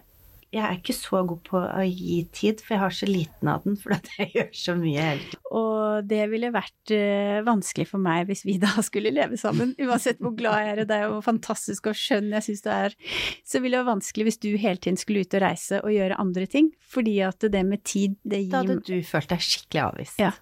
jeg 0.48 0.64
er 0.64 0.78
ikke 0.78 0.94
så 0.96 1.20
god 1.28 1.40
på 1.44 1.60
å 1.60 1.82
gi 1.84 2.22
tid, 2.32 2.62
for 2.64 2.74
jeg 2.74 2.80
har 2.80 2.94
så 2.96 3.08
liten 3.08 3.50
av 3.52 3.66
den, 3.66 3.74
for 3.80 3.92
at 3.98 4.06
jeg 4.16 4.30
gjør 4.36 4.48
så 4.56 4.74
mye 4.78 5.02
hele 5.04 5.24
tiden. 5.26 5.42
Og 5.58 6.06
det 6.08 6.22
ville 6.32 6.50
vært 6.54 6.92
uh, 6.94 7.40
vanskelig 7.46 7.88
for 7.90 8.00
meg 8.04 8.28
hvis 8.30 8.44
vi 8.48 8.56
da 8.62 8.72
skulle 8.84 9.12
leve 9.12 9.36
sammen, 9.40 9.74
uansett 9.84 10.22
hvor 10.24 10.32
glad 10.38 10.62
jeg 10.62 10.72
er 10.72 10.82
i 10.84 10.88
deg 10.88 11.04
og 11.08 11.18
hvor 11.18 11.26
fantastisk 11.28 11.90
og 11.92 11.98
skjønn 11.98 12.32
jeg 12.36 12.46
syns 12.48 12.64
du 12.64 12.70
er. 12.72 12.96
Så 13.44 13.60
ville 13.60 13.76
det 13.76 13.82
vært 13.82 13.92
vanskelig 13.98 14.28
hvis 14.30 14.40
du 14.44 14.48
hele 14.56 14.80
tiden 14.80 15.00
skulle 15.00 15.26
ut 15.26 15.36
og 15.36 15.44
reise 15.44 15.82
og 15.82 15.92
gjøre 15.92 16.20
andre 16.24 16.48
ting, 16.48 16.72
fordi 16.88 17.18
at 17.28 17.44
det 17.52 17.64
med 17.68 17.84
tid, 17.84 18.16
det 18.24 18.42
gir 18.46 18.54
Da 18.54 18.62
hadde 18.64 18.78
du 18.88 18.96
følt 19.04 19.28
deg 19.34 19.44
skikkelig 19.44 19.84
avvist. 19.84 20.22
Ja. 20.22 20.32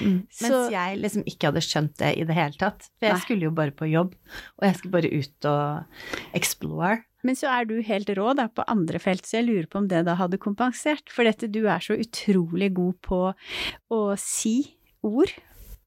Mm. 0.00 0.22
Mens 0.24 0.40
Så- 0.40 0.64
jeg 0.72 0.98
liksom 1.04 1.28
ikke 1.28 1.50
hadde 1.50 1.66
skjønt 1.66 1.96
det 2.00 2.14
i 2.16 2.24
det 2.24 2.36
hele 2.38 2.56
tatt. 2.56 2.88
For 2.96 3.10
jeg 3.10 3.18
Nei. 3.18 3.24
skulle 3.26 3.48
jo 3.50 3.54
bare 3.60 3.76
på 3.76 3.90
jobb, 3.90 4.16
og 4.56 4.64
jeg 4.64 4.80
skulle 4.80 4.96
bare 4.96 5.12
ut 5.12 5.50
og 5.52 6.34
explore. 6.40 6.96
Men 7.22 7.36
så 7.36 7.50
er 7.52 7.66
du 7.68 7.80
helt 7.84 8.08
rå 8.16 8.30
da 8.38 8.46
på 8.48 8.64
andre 8.70 8.98
felt, 9.02 9.26
så 9.28 9.40
jeg 9.40 9.48
lurer 9.50 9.66
på 9.70 9.78
om 9.82 9.88
det 9.90 10.04
da 10.06 10.14
hadde 10.16 10.38
kompensert. 10.40 11.10
For 11.12 11.24
dette, 11.28 11.50
du 11.52 11.66
er 11.68 11.78
så 11.84 11.96
utrolig 12.00 12.72
god 12.76 12.96
på 13.04 13.20
å 13.92 14.00
si 14.18 14.54
ord, 15.04 15.32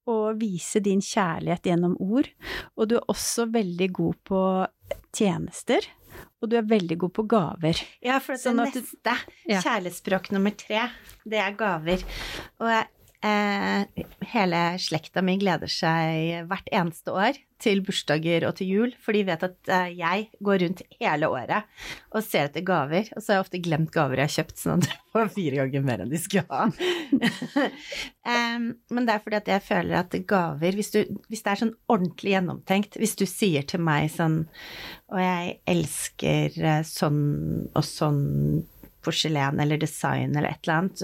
og 0.06 0.36
vise 0.42 0.82
din 0.84 1.00
kjærlighet 1.00 1.64
gjennom 1.70 1.94
ord. 2.04 2.28
Og 2.76 2.90
du 2.92 2.98
er 3.00 3.06
også 3.14 3.46
veldig 3.54 3.88
god 3.96 4.18
på 4.28 4.42
tjenester, 5.16 5.86
og 6.44 6.50
du 6.52 6.58
er 6.60 6.68
veldig 6.68 6.98
god 7.06 7.14
på 7.16 7.24
gaver. 7.32 7.80
Ja, 8.04 8.18
for 8.20 8.36
Sånn 8.38 8.60
det 8.60 8.74
du- 8.74 8.82
neste, 8.82 9.16
Ja. 9.48 9.62
kjærlighetsspråk 9.62 10.32
nummer 10.32 10.52
tre, 10.52 10.90
det 11.26 11.40
er 11.40 11.54
gaver. 11.54 12.04
Og 12.60 12.68
jeg, 12.68 12.88
eh, 13.24 14.06
hele 14.34 14.62
slekta 14.82 15.24
mi 15.26 15.38
gleder 15.42 15.72
seg 15.72 16.46
hvert 16.50 16.70
eneste 16.72 17.14
år 17.16 17.40
til 17.64 17.80
bursdager 17.86 18.44
og 18.48 18.58
til 18.58 18.72
jul, 18.74 18.94
for 19.00 19.16
de 19.16 19.24
vet 19.28 19.44
at 19.46 19.72
eh, 19.72 19.94
jeg 19.96 20.26
går 20.44 20.64
rundt 20.66 20.82
hele 21.00 21.30
året 21.32 21.70
og 22.12 22.26
ser 22.26 22.50
etter 22.50 22.66
gaver, 22.68 23.08
og 23.14 23.24
så 23.24 23.32
har 23.32 23.40
jeg 23.40 23.46
ofte 23.46 23.62
glemt 23.64 23.94
gaver 23.94 24.20
jeg 24.20 24.30
har 24.30 24.36
kjøpt, 24.36 24.58
sånn 24.60 24.84
at 24.84 24.90
jeg 24.90 25.00
får 25.16 25.32
fire 25.38 25.62
ganger 25.62 25.86
mer 25.88 26.04
enn 26.04 26.12
de 26.12 26.20
skulle 26.22 26.44
ha. 26.50 26.68
eh, 28.34 28.68
men 28.68 29.08
det 29.08 29.16
er 29.16 29.24
fordi 29.24 29.40
at 29.40 29.54
jeg 29.54 29.66
føler 29.70 30.00
at 30.02 30.18
gaver, 30.30 30.80
hvis, 30.80 30.92
du, 30.96 31.24
hvis 31.32 31.46
det 31.46 31.54
er 31.54 31.64
sånn 31.64 31.76
ordentlig 31.88 32.36
gjennomtenkt, 32.36 33.00
hvis 33.00 33.16
du 33.20 33.26
sier 33.30 33.68
til 33.70 33.84
meg 33.84 34.12
sånn 34.12 34.44
og 35.14 35.22
jeg 35.22 35.58
elsker 35.70 36.60
eh, 36.60 36.84
sånn 36.88 37.24
og 37.70 37.86
sånn 37.86 38.24
porselen 39.04 39.60
eller 39.62 39.80
design 39.80 40.34
eller 40.34 40.54
et 40.54 40.64
eller 40.66 40.80
annet, 40.80 41.04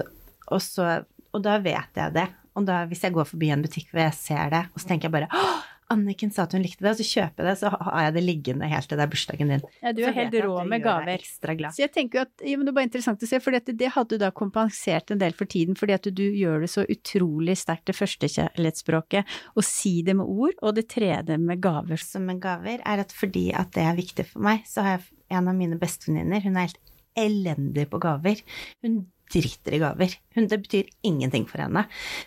og, 0.49 0.61
så, 0.63 0.87
og 1.33 1.43
da 1.45 1.57
vet 1.63 1.99
jeg 1.99 2.15
det. 2.15 2.27
Og 2.57 2.65
da, 2.67 2.83
hvis 2.89 3.03
jeg 3.05 3.15
går 3.15 3.27
forbi 3.29 3.51
en 3.53 3.63
butikk 3.63 3.91
hvor 3.93 4.03
jeg 4.03 4.15
ser 4.17 4.53
det, 4.53 4.63
og 4.73 4.81
så 4.81 4.89
tenker 4.89 5.07
jeg 5.07 5.19
bare 5.19 5.43
Anniken 5.89 6.29
sa 6.29 6.43
at 6.45 6.51
hun 6.53 6.61
likte 6.61 6.83
det, 6.85 6.91
og 6.91 6.99
så 6.99 7.05
kjøper 7.07 7.41
jeg 7.41 7.49
det, 7.49 7.59
så 7.63 7.69
har 7.73 8.03
jeg 8.03 8.13
det 8.13 8.21
liggende 8.21 8.67
helt 8.69 8.85
til 8.91 8.99
det 8.99 9.05
er 9.07 9.09
bursdagen 9.09 9.53
din. 9.55 9.63
Ja, 9.81 9.93
du 9.97 10.03
er 10.03 10.11
så 10.11 10.19
helt 10.19 10.35
rå 10.45 10.57
med 10.69 10.83
gaver. 10.85 11.23
Så 11.25 11.81
jeg 11.81 11.89
tenker 11.95 12.19
jo 12.19 12.25
at, 12.27 12.43
ja, 12.45 12.59
men 12.59 12.67
det 12.67 12.73
er 12.73 12.77
bare 12.77 12.89
interessant 12.91 13.25
å 13.25 13.29
se, 13.31 13.39
for 13.41 13.57
det 13.57 13.89
hadde 13.95 14.19
du 14.19 14.21
da 14.21 14.29
kompensert 14.29 15.09
en 15.09 15.21
del 15.23 15.33
for 15.37 15.49
tiden, 15.49 15.79
fordi 15.79 15.95
at 15.97 16.11
du 16.13 16.23
gjør 16.27 16.61
det 16.61 16.69
så 16.75 16.85
utrolig 16.85 17.57
sterkt, 17.57 17.87
det 17.89 17.97
første 17.97 18.29
kjærlighetsspråket, 18.35 19.39
å 19.57 19.65
si 19.65 19.95
det 20.05 20.13
med 20.19 20.29
ord, 20.29 20.53
og 20.61 20.77
det 20.77 20.85
tredje 20.93 21.39
med 21.41 21.63
gaver. 21.65 21.97
som 21.97 22.29
med 22.29 22.43
gaver, 22.43 22.85
er 22.85 23.01
at 23.01 23.15
fordi 23.15 23.47
at 23.57 23.73
det 23.73 23.89
er 23.89 23.97
viktig 23.97 24.29
for 24.29 24.45
meg, 24.45 24.69
så 24.69 24.85
har 24.85 24.99
jeg 24.99 25.39
en 25.39 25.49
av 25.49 25.57
mine 25.57 25.81
bestevenninner, 25.81 26.45
hun 26.45 26.57
er 26.59 26.69
helt 26.69 26.83
elendig 27.17 27.89
på 27.89 27.97
gaver. 28.01 28.45
Hun 28.85 29.07
driter 29.33 29.75
i 29.75 29.81
gaver. 29.81 30.15
Hun, 30.35 30.47
det 30.49 30.59
betyr 30.63 30.89
ingenting 31.05 31.45
for 31.49 31.61
henne. 31.63 31.85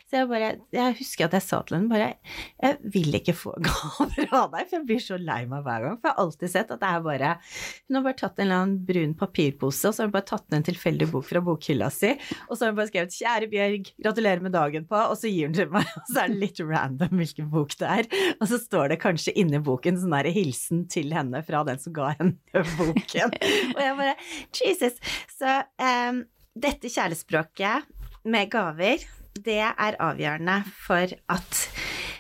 Så 0.09 0.21
jeg 0.21 0.29
bare, 0.31 0.51
jeg 0.75 0.97
husker 0.99 1.27
at 1.27 1.37
jeg 1.37 1.45
sa 1.47 1.61
til 1.67 1.79
henne 1.79 1.91
bare, 1.93 2.09
jeg 2.63 2.93
vil 2.95 3.19
ikke 3.19 3.35
få 3.37 3.55
gaver 3.69 4.29
av 4.31 4.53
deg, 4.55 4.69
for 4.69 4.79
jeg 4.79 4.87
blir 4.89 5.03
så 5.03 5.19
lei 5.21 5.43
meg 5.51 5.65
hver 5.67 5.87
gang. 5.87 5.99
For 5.99 6.11
jeg 6.11 6.17
har 6.17 6.27
alltid 6.27 6.55
sett 6.55 6.75
at 6.75 6.83
det 6.83 6.91
er 6.91 7.05
bare, 7.07 7.33
hun 7.89 7.99
har 7.99 8.07
bare 8.07 8.21
tatt 8.23 8.39
en 8.39 8.47
eller 8.47 8.61
annen 8.63 8.81
brun 8.89 9.15
papirpose, 9.19 9.89
og 9.89 9.97
så 9.97 10.05
har 10.05 10.11
hun 10.11 10.17
bare 10.17 10.29
tatt 10.33 10.47
ned 10.49 10.61
en 10.61 10.69
tilfeldig 10.71 11.11
bok 11.13 11.29
fra 11.29 11.45
bokhylla 11.45 11.91
si, 11.93 12.13
og 12.49 12.55
så 12.57 12.65
har 12.65 12.73
hun 12.73 12.81
bare 12.81 12.91
skrevet 12.93 13.17
'Kjære 13.17 13.51
Bjørg, 13.53 13.93
gratulerer 14.03 14.45
med 14.45 14.55
dagen' 14.57 14.89
på, 14.89 14.99
og 14.99 15.17
så 15.19 15.31
gir 15.31 15.51
hun 15.51 15.57
til 15.57 15.71
meg, 15.73 15.89
og 16.03 16.13
så 16.13 16.25
er 16.25 16.33
det 16.33 16.43
litt 16.43 16.63
random 16.63 17.23
hvilken 17.23 17.51
bok 17.53 17.77
det 17.81 17.89
er. 17.89 18.11
Og 18.39 18.47
så 18.51 18.61
står 18.63 18.93
det 18.93 19.03
kanskje 19.03 19.35
inni 19.39 19.61
boken 19.63 19.99
sånn 20.01 20.15
der 20.15 20.31
hilsen 20.35 20.87
til 20.93 21.13
henne 21.15 21.43
fra 21.47 21.65
den 21.69 21.81
som 21.83 21.95
ga 21.97 22.13
henne 22.19 22.37
boken. 22.79 23.35
Og 23.75 23.83
jeg 23.83 23.99
bare 23.99 24.17
Jesus. 24.53 24.99
Så 25.33 25.59
em, 25.83 26.25
dette 26.53 26.91
kjærlighetsspråket 26.93 28.29
med 28.29 28.53
gaver, 28.53 29.03
det 29.33 29.63
er 29.65 29.97
avgjørende 30.03 30.61
for 30.69 31.09
at 31.33 31.65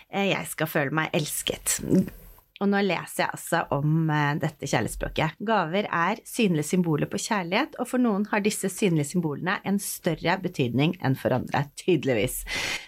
eh, 0.09 0.33
jeg 0.33 0.49
skal 0.51 0.71
føle 0.71 0.97
meg 0.97 1.13
elsket. 1.17 1.79
Og 2.63 2.69
nå 2.71 2.79
leser 2.87 3.25
jeg 3.25 3.35
altså 3.35 3.61
om 3.75 4.11
eh, 4.15 4.39
dette 4.41 4.69
kjærlighetsspråket. 4.71 5.37
Gaver 5.45 5.89
er 5.89 6.23
synlige 6.29 6.71
symboler 6.71 7.11
på 7.11 7.21
kjærlighet, 7.21 7.77
og 7.83 7.91
for 7.91 8.03
noen 8.03 8.25
har 8.31 8.45
disse 8.45 8.71
synlige 8.73 9.11
symbolene 9.13 9.59
en 9.69 9.81
større 9.83 10.39
betydning 10.41 10.97
enn 11.05 11.19
for 11.19 11.37
andre, 11.37 11.67
tydeligvis. 11.83 12.43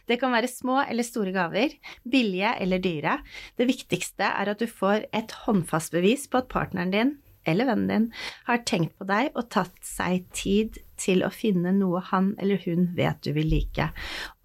Det 0.08 0.16
kan 0.22 0.32
være 0.32 0.50
små 0.50 0.80
eller 0.86 1.06
store 1.06 1.34
gaver, 1.34 1.76
billige 2.08 2.54
eller 2.64 2.80
dyre. 2.80 3.18
Det 3.58 3.68
viktigste 3.68 4.30
er 4.30 4.54
at 4.54 4.62
du 4.62 4.70
får 4.70 5.10
et 5.12 5.36
håndfast 5.44 5.92
bevis 5.92 6.24
på 6.30 6.40
at 6.40 6.50
partneren 6.54 6.94
din 6.94 7.14
eller 7.48 7.68
vennen 7.68 7.90
din 7.90 8.06
har 8.48 8.62
tenkt 8.68 8.96
på 8.98 9.06
deg 9.08 9.32
og 9.34 9.48
tatt 9.54 9.76
seg 9.84 10.26
tid 10.36 10.78
til 11.00 11.24
å 11.26 11.32
finne 11.34 11.72
noe 11.74 12.02
han 12.10 12.32
eller 12.42 12.62
hun 12.66 12.90
vet 12.96 13.22
du 13.26 13.32
vil 13.36 13.50
like. 13.50 13.88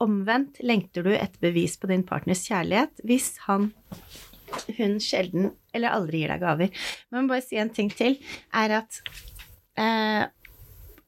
Omvendt 0.03 0.61
lengter 0.65 1.05
du 1.05 1.13
et 1.15 1.37
bevis 1.43 1.77
på 1.79 1.91
din 1.91 2.05
partners 2.07 2.45
kjærlighet 2.49 3.05
hvis 3.05 3.35
han 3.45 3.71
hun 4.77 4.97
sjelden 5.03 5.51
eller 5.77 5.93
aldri 5.93 6.23
gir 6.23 6.33
deg 6.33 6.41
gaver. 6.41 6.85
Men 7.13 7.29
bare 7.29 7.45
si 7.45 7.59
en 7.61 7.69
ting 7.73 7.91
til, 7.93 8.17
er 8.49 8.79
at 8.79 9.01
eh, 9.77 10.25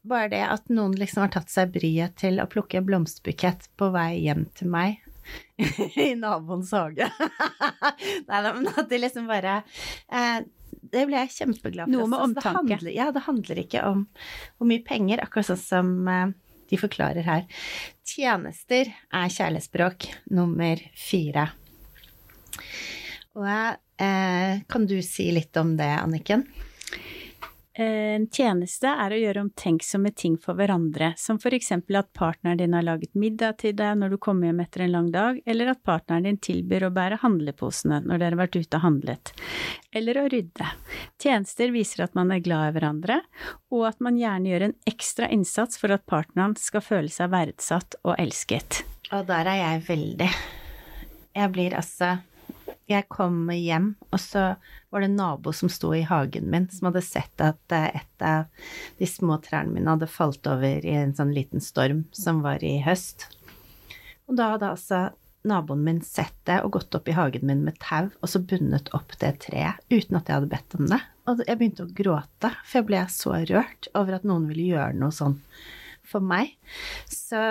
bare 0.01 0.31
det 0.33 0.41
at 0.45 0.69
noen 0.73 0.95
liksom 0.97 1.25
har 1.25 1.33
tatt 1.33 1.51
seg 1.53 1.73
bryet 1.75 2.17
til 2.21 2.41
å 2.41 2.49
plukke 2.49 2.79
en 2.79 2.87
blomsterbukett 2.87 3.69
på 3.77 3.91
vei 3.93 4.23
hjem 4.23 4.47
til 4.57 4.71
meg 4.73 5.01
i 6.01 6.13
naboens 6.17 6.71
hage 6.73 7.05
Nei 8.27 8.39
da, 8.41 8.53
men 8.55 8.71
at 8.71 8.89
det 8.89 9.01
liksom 9.03 9.29
bare 9.29 9.59
eh, 10.09 10.41
Det 10.91 11.05
ble 11.07 11.21
jeg 11.21 11.29
kjempeglad 11.37 11.87
for. 11.87 11.93
Noe 11.95 12.07
med 12.11 12.19
omtanke. 12.19 12.67
det 12.67 12.77
handler- 12.77 12.95
ja, 12.95 13.11
det 13.15 13.21
handler 13.27 13.61
ikke 13.63 13.83
om 13.87 14.07
hvor 14.57 14.67
mye 14.67 14.83
penger, 14.85 15.21
akkurat 15.23 15.45
sånn 15.51 15.57
som 15.63 16.07
eh, 16.07 16.33
de 16.71 16.77
forklarer 16.77 17.23
her. 17.23 17.45
Tjenester 18.07 18.91
er 19.11 19.29
kjærlighetsspråk 19.31 20.09
nummer 20.31 20.79
fire. 20.95 21.49
Og 23.35 23.77
eh, 23.99 24.59
kan 24.67 24.85
du 24.89 24.97
si 25.05 25.29
litt 25.31 25.55
om 25.57 25.75
det, 25.79 25.87
Anniken? 26.01 26.45
En 27.79 28.25
tjeneste 28.27 28.89
er 28.89 29.13
å 29.15 29.17
gjøre 29.17 29.41
omtenksomme 29.45 30.09
ting 30.11 30.33
for 30.39 30.59
hverandre, 30.59 31.13
som 31.15 31.37
for 31.39 31.55
eksempel 31.55 32.01
at 32.01 32.09
partneren 32.11 32.59
din 32.59 32.73
har 32.75 32.83
laget 32.83 33.13
middag 33.15 33.61
til 33.61 33.77
deg 33.79 33.95
når 33.95 34.11
du 34.11 34.17
kommer 34.19 34.49
hjem 34.49 34.59
etter 34.59 34.83
en 34.83 34.91
lang 34.91 35.07
dag, 35.13 35.39
eller 35.47 35.71
at 35.71 35.83
partneren 35.87 36.27
din 36.27 36.39
tilbyr 36.43 36.89
å 36.89 36.91
bære 36.91 37.21
handleposene 37.21 38.01
når 38.03 38.19
dere 38.19 38.35
har 38.35 38.41
vært 38.41 38.57
ute 38.59 38.75
og 38.75 38.83
handlet, 38.83 39.31
eller 39.95 40.19
å 40.19 40.25
rydde. 40.33 40.67
Tjenester 41.23 41.71
viser 41.71 42.03
at 42.03 42.17
man 42.19 42.33
er 42.35 42.43
glad 42.43 42.73
i 42.73 42.75
hverandre, 42.75 43.21
og 43.71 43.85
at 43.87 44.03
man 44.03 44.19
gjerne 44.19 44.51
gjør 44.51 44.67
en 44.67 44.75
ekstra 44.91 45.31
innsats 45.31 45.79
for 45.79 45.95
at 45.95 46.03
partneren 46.11 46.57
skal 46.59 46.83
føle 46.83 47.13
seg 47.13 47.31
verdsatt 47.31 47.95
og 48.03 48.17
elsket. 48.19 48.83
Og 49.15 49.23
der 49.31 49.47
er 49.47 49.61
jeg 49.61 49.85
veldig. 49.87 50.29
Jeg 51.39 51.55
blir 51.55 51.79
altså 51.79 52.17
Jeg 52.91 53.07
kom 53.11 53.45
hjem, 53.53 53.93
og 54.11 54.19
så 54.19 54.43
var 54.91 55.03
det 55.03 55.11
en 55.11 55.19
nabo 55.19 55.53
som 55.55 55.71
sto 55.71 55.93
i 55.95 56.03
hagen 56.07 56.49
min, 56.51 56.67
som 56.73 56.89
hadde 56.89 57.03
sett 57.05 57.43
at 57.43 57.75
eh, 57.75 58.01
et 58.01 58.25
av 58.25 58.49
de 58.99 59.07
små 59.07 59.39
trærne 59.43 59.75
mine 59.75 59.89
hadde 59.89 60.09
falt 60.11 60.47
over 60.49 60.85
i 60.85 60.95
en 60.99 61.15
sånn 61.15 61.33
liten 61.35 61.63
storm 61.63 62.05
som 62.15 62.43
var 62.45 62.63
i 62.65 62.77
høst. 62.83 63.29
Og 64.27 64.37
da 64.39 64.53
hadde 64.53 64.73
altså 64.75 65.01
naboen 65.47 65.81
min 65.83 66.01
sett 66.05 66.35
det 66.45 66.59
og 66.61 66.75
gått 66.75 66.95
opp 66.97 67.09
i 67.09 67.15
hagen 67.17 67.47
min 67.49 67.63
med 67.65 67.79
tau 67.81 68.11
og 68.11 68.29
så 68.29 68.41
bundet 68.45 68.91
opp 68.97 69.15
det 69.23 69.33
treet 69.47 69.81
uten 69.89 70.19
at 70.19 70.29
jeg 70.29 70.37
hadde 70.37 70.51
bedt 70.51 70.77
om 70.77 70.87
det. 70.91 71.01
Og 71.29 71.41
jeg 71.47 71.57
begynte 71.57 71.87
å 71.87 71.95
gråte, 71.97 72.51
for 72.65 72.81
jeg 72.81 72.87
ble 72.89 73.01
så 73.13 73.35
rørt 73.49 73.89
over 73.97 74.17
at 74.17 74.27
noen 74.27 74.47
ville 74.49 74.69
gjøre 74.73 74.97
noe 75.01 75.15
sånn 75.15 75.39
for 76.11 76.23
meg. 76.25 76.53
Så 77.09 77.41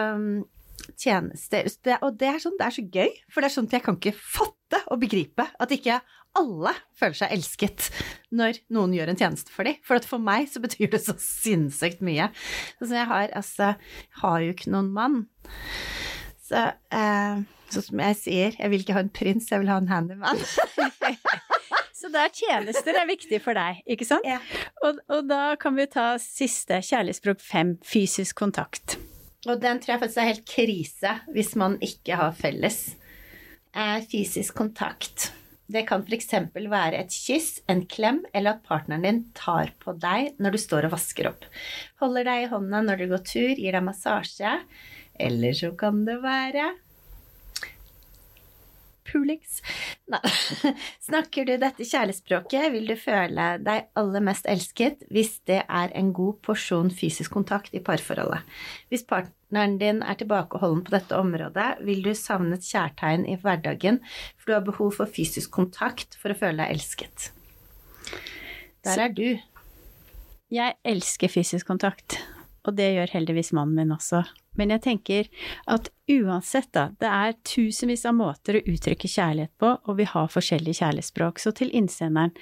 tjenester 0.99 1.69
det, 1.85 1.99
Og 2.07 2.17
det 2.19 2.31
er, 2.31 2.41
sånn, 2.43 2.57
det 2.59 2.67
er 2.67 2.77
så 2.77 2.87
gøy, 2.87 3.13
for 3.31 3.43
det 3.43 3.51
er 3.51 3.63
at 3.63 3.77
jeg 3.77 3.85
kan 3.87 3.99
ikke 3.99 4.17
fatte 4.17 4.81
og 4.91 5.01
begripe 5.03 5.47
at 5.61 5.75
ikke 5.75 6.01
alle 6.39 6.73
føler 6.95 7.17
seg 7.19 7.33
elsket 7.35 7.89
når 8.39 8.61
noen 8.71 8.93
gjør 8.95 9.11
en 9.11 9.19
tjeneste 9.19 9.55
for 9.55 9.67
dem. 9.67 9.79
For 9.87 9.99
at 9.99 10.07
for 10.07 10.23
meg 10.23 10.47
så 10.51 10.63
betyr 10.63 10.93
det 10.93 11.03
så 11.03 11.17
sinnssykt 11.19 12.05
mye. 12.07 12.31
Så 12.79 12.93
jeg 12.95 13.09
har 13.11 13.33
altså 13.35 13.73
jeg 13.73 14.21
har 14.23 14.45
jo 14.45 14.55
ikke 14.55 14.75
noen 14.75 14.93
mann. 14.95 15.19
Så 16.47 16.69
eh, 16.95 17.43
sånn 17.71 17.87
som 17.87 18.03
jeg 18.03 18.19
sier, 18.19 18.57
jeg 18.59 18.73
vil 18.73 18.85
ikke 18.85 18.97
ha 18.97 19.05
en 19.05 19.13
prins, 19.15 19.51
jeg 19.51 19.63
vil 19.63 19.71
ha 19.71 19.79
en 19.83 19.91
handyman. 19.91 20.41
Så 22.01 22.09
der 22.09 22.31
tjenester 22.33 22.97
er 22.97 23.05
viktig 23.05 23.43
for 23.45 23.53
deg, 23.59 23.83
ikke 23.85 24.07
sant? 24.09 24.25
Ja. 24.25 24.39
Og, 24.87 25.03
og 25.13 25.27
da 25.29 25.53
kan 25.61 25.77
vi 25.77 25.85
ta 25.91 26.15
siste 26.23 26.79
kjærlighetsspråk 26.87 27.43
fem, 27.45 27.75
fysisk 27.85 28.39
kontakt. 28.41 28.97
Og 29.49 29.61
den 29.61 29.81
tror 29.81 29.95
jeg 29.95 30.03
faktisk 30.03 30.21
er 30.21 30.33
helt 30.35 30.49
krise 30.49 31.13
hvis 31.33 31.55
man 31.61 31.79
ikke 31.85 32.19
har 32.21 32.35
felles. 32.37 32.81
Eh, 33.73 34.01
fysisk 34.11 34.57
kontakt. 34.59 35.31
Det 35.71 35.85
kan 35.87 36.03
f.eks. 36.03 36.33
være 36.55 36.99
et 36.99 37.15
kyss, 37.15 37.61
en 37.71 37.85
klem, 37.87 38.25
eller 38.35 38.57
at 38.57 38.65
partneren 38.67 39.05
din 39.07 39.21
tar 39.39 39.71
på 39.79 39.95
deg 40.03 40.35
når 40.43 40.57
du 40.57 40.59
står 40.59 40.89
og 40.89 40.97
vasker 40.97 41.31
opp. 41.31 41.47
Holder 42.03 42.27
deg 42.27 42.45
i 42.45 42.51
hånda 42.51 42.83
når 42.83 43.01
du 43.01 43.07
går 43.13 43.23
tur, 43.23 43.53
gir 43.55 43.77
deg 43.77 43.87
massasje. 43.87 44.57
Eller 45.21 45.55
så 45.55 45.71
kan 45.79 46.03
det 46.09 46.19
være 46.25 46.73
pulings. 49.07 49.61
Nei. 50.11 50.21
Snakker 51.09 51.49
du 51.49 51.55
dette 51.61 51.87
kjærlighetsspråket, 51.87 52.71
vil 52.75 52.89
du 52.91 52.97
føle 53.01 53.47
deg 53.65 53.91
aller 53.99 54.25
mest 54.25 54.49
elsket 54.51 55.05
hvis 55.13 55.39
det 55.49 55.63
er 55.65 55.93
en 55.99 56.13
god 56.17 56.41
porsjon 56.47 56.91
fysisk 56.95 57.35
kontakt 57.37 57.75
i 57.77 57.83
parforholdet. 57.85 58.47
Hvis 58.93 59.07
partneren 59.09 59.79
din 59.81 60.03
er 60.03 60.19
tilbakeholden 60.21 60.85
på 60.87 60.95
dette 60.95 61.19
området, 61.19 61.69
vil 61.87 62.03
du 62.07 62.13
savne 62.19 62.59
et 62.59 62.67
kjærtegn 62.67 63.27
i 63.31 63.37
hverdagen, 63.41 64.01
for 64.37 64.51
du 64.51 64.57
har 64.59 64.67
behov 64.67 64.97
for 64.99 65.11
fysisk 65.11 65.53
kontakt 65.55 66.19
for 66.21 66.33
å 66.33 66.41
føle 66.41 66.63
deg 66.63 66.77
elsket. 66.79 67.31
Der 68.85 69.07
er 69.07 69.13
du. 69.13 69.29
Jeg 70.51 70.75
elsker 70.89 71.31
fysisk 71.31 71.69
kontakt, 71.69 72.17
og 72.67 72.75
det 72.79 72.89
gjør 72.97 73.13
heldigvis 73.15 73.53
mannen 73.55 73.77
min 73.79 73.95
også. 73.95 74.25
Men 74.59 74.73
jeg 74.75 74.83
tenker 74.83 75.29
at 75.71 75.89
uansett, 76.11 76.73
da, 76.75 76.89
det 76.99 77.07
er 77.07 77.37
tusenvis 77.47 78.03
av 78.09 78.17
måter 78.19 78.59
å 78.59 78.63
uttrykke 78.73 79.09
kjærlighet 79.09 79.53
på, 79.63 79.69
og 79.87 79.99
vi 80.01 80.07
har 80.11 80.33
forskjellige 80.33 80.81
kjærlighetsspråk. 80.81 81.39
Så 81.39 81.53
til 81.55 81.71
innsenderen 81.77 82.33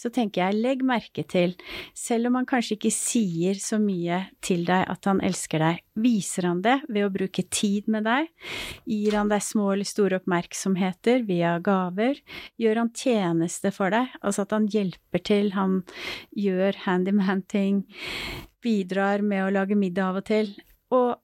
så 0.00 0.10
tenker 0.12 0.42
jeg, 0.42 0.58
legg 0.60 0.84
merke 0.84 1.24
til, 1.24 1.54
selv 1.96 2.28
om 2.28 2.36
han 2.36 2.48
kanskje 2.48 2.76
ikke 2.76 2.92
sier 2.92 3.56
så 3.62 3.78
mye 3.80 4.20
til 4.44 4.66
deg 4.68 4.84
at 4.92 5.08
han 5.08 5.22
elsker 5.24 5.64
deg, 5.64 5.80
viser 6.04 6.50
han 6.50 6.60
det 6.64 6.76
ved 6.88 7.06
å 7.06 7.12
bruke 7.14 7.46
tid 7.48 7.88
med 7.92 8.04
deg? 8.10 8.28
Gir 8.90 9.16
han 9.16 9.32
deg 9.32 9.44
små 9.46 9.70
eller 9.72 9.88
store 9.88 10.20
oppmerksomheter 10.20 11.24
via 11.24 11.56
gaver? 11.64 12.20
Gjør 12.60 12.82
han 12.82 12.92
tjeneste 12.92 13.72
for 13.74 13.94
deg, 13.94 14.12
altså 14.20 14.44
at 14.44 14.52
han 14.52 14.68
hjelper 14.68 15.24
til, 15.24 15.54
han 15.56 15.80
gjør 16.36 16.84
handyman-ting, 16.84 17.86
bidrar 18.64 19.24
med 19.24 19.46
å 19.46 19.52
lage 19.54 19.78
middag 19.78 20.12
av 20.12 20.20
og 20.20 20.28
til? 20.28 20.54
Og 20.94 21.14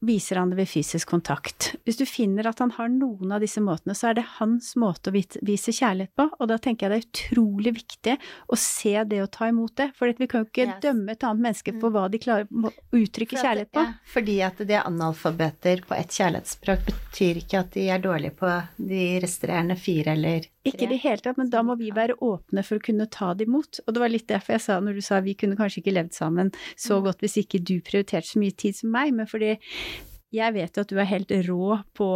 viser 0.00 0.36
han 0.36 0.50
det 0.50 0.56
ved 0.60 0.68
fysisk 0.70 1.10
kontakt. 1.10 1.72
Hvis 1.84 1.98
du 1.98 2.04
finner 2.06 2.46
at 2.46 2.60
han 2.62 2.70
har 2.76 2.90
noen 2.92 3.32
av 3.34 3.42
disse 3.42 3.60
måtene, 3.64 3.96
så 3.98 4.10
er 4.10 4.18
det 4.18 4.26
hans 4.36 4.74
måte 4.78 5.10
å 5.10 5.14
vise 5.14 5.74
kjærlighet 5.74 6.14
på, 6.18 6.28
og 6.38 6.50
da 6.50 6.58
tenker 6.62 6.86
jeg 6.86 6.92
det 6.92 6.98
er 6.98 7.08
utrolig 7.08 7.72
viktig 7.80 8.16
å 8.46 8.58
se 8.60 8.94
det 9.10 9.22
og 9.24 9.30
ta 9.34 9.48
imot 9.50 9.74
det, 9.80 9.90
for 9.98 10.12
vi 10.18 10.30
kan 10.30 10.44
jo 10.44 10.50
ikke 10.50 10.68
yes. 10.68 10.80
dømme 10.84 11.14
et 11.14 11.26
annet 11.26 11.46
menneske 11.48 11.74
på 11.74 11.90
mm. 11.90 11.96
hva 11.96 12.04
de 12.12 12.22
klarer 12.22 12.46
å 12.46 12.72
uttrykke 13.00 13.38
at, 13.38 13.42
kjærlighet 13.42 13.72
på. 13.74 13.86
Ja, 13.88 14.12
fordi 14.14 14.36
at 14.46 14.62
de 14.62 14.78
er 14.78 14.86
analfabeter 14.86 15.82
på 15.88 15.98
ett 15.98 16.20
kjærlighetsspråk, 16.20 16.86
betyr 16.92 17.42
ikke 17.42 17.64
at 17.64 17.74
de 17.74 17.88
er 17.90 18.04
dårlige 18.04 18.38
på 18.38 18.54
de 18.78 19.08
resterende 19.24 19.78
fire 19.80 20.14
eller. 20.14 20.46
Ikke 20.68 20.86
i 20.86 20.90
det 20.92 21.00
hele 21.02 21.22
tatt, 21.24 21.38
men 21.40 21.50
da 21.52 21.62
må 21.66 21.78
vi 21.80 21.90
være 21.94 22.18
åpne 22.24 22.64
for 22.66 22.78
å 22.78 22.84
kunne 22.84 23.08
ta 23.12 23.32
det 23.38 23.48
imot. 23.48 23.80
Og 23.86 23.94
det 23.94 24.02
var 24.02 24.12
litt 24.12 24.28
derfor 24.30 24.56
jeg 24.56 24.66
sa 24.66 24.78
når 24.84 24.98
du 24.98 25.04
sa 25.04 25.22
vi 25.24 25.36
kunne 25.38 25.58
kanskje 25.58 25.82
ikke 25.82 25.96
levd 25.96 26.14
sammen 26.16 26.52
så 26.76 26.98
mm. 26.98 27.08
godt 27.08 27.24
hvis 27.24 27.38
ikke 27.42 27.62
du 27.62 27.78
prioriterte 27.84 28.30
så 28.30 28.42
mye 28.42 28.56
tid 28.58 28.78
som 28.78 28.92
meg, 28.94 29.14
men 29.16 29.28
fordi 29.30 29.56
jeg 30.34 30.54
vet 30.54 30.76
jo 30.76 30.84
at 30.84 30.90
du 30.90 30.98
er 31.00 31.08
helt 31.08 31.32
rå 31.46 31.78
på 31.96 32.08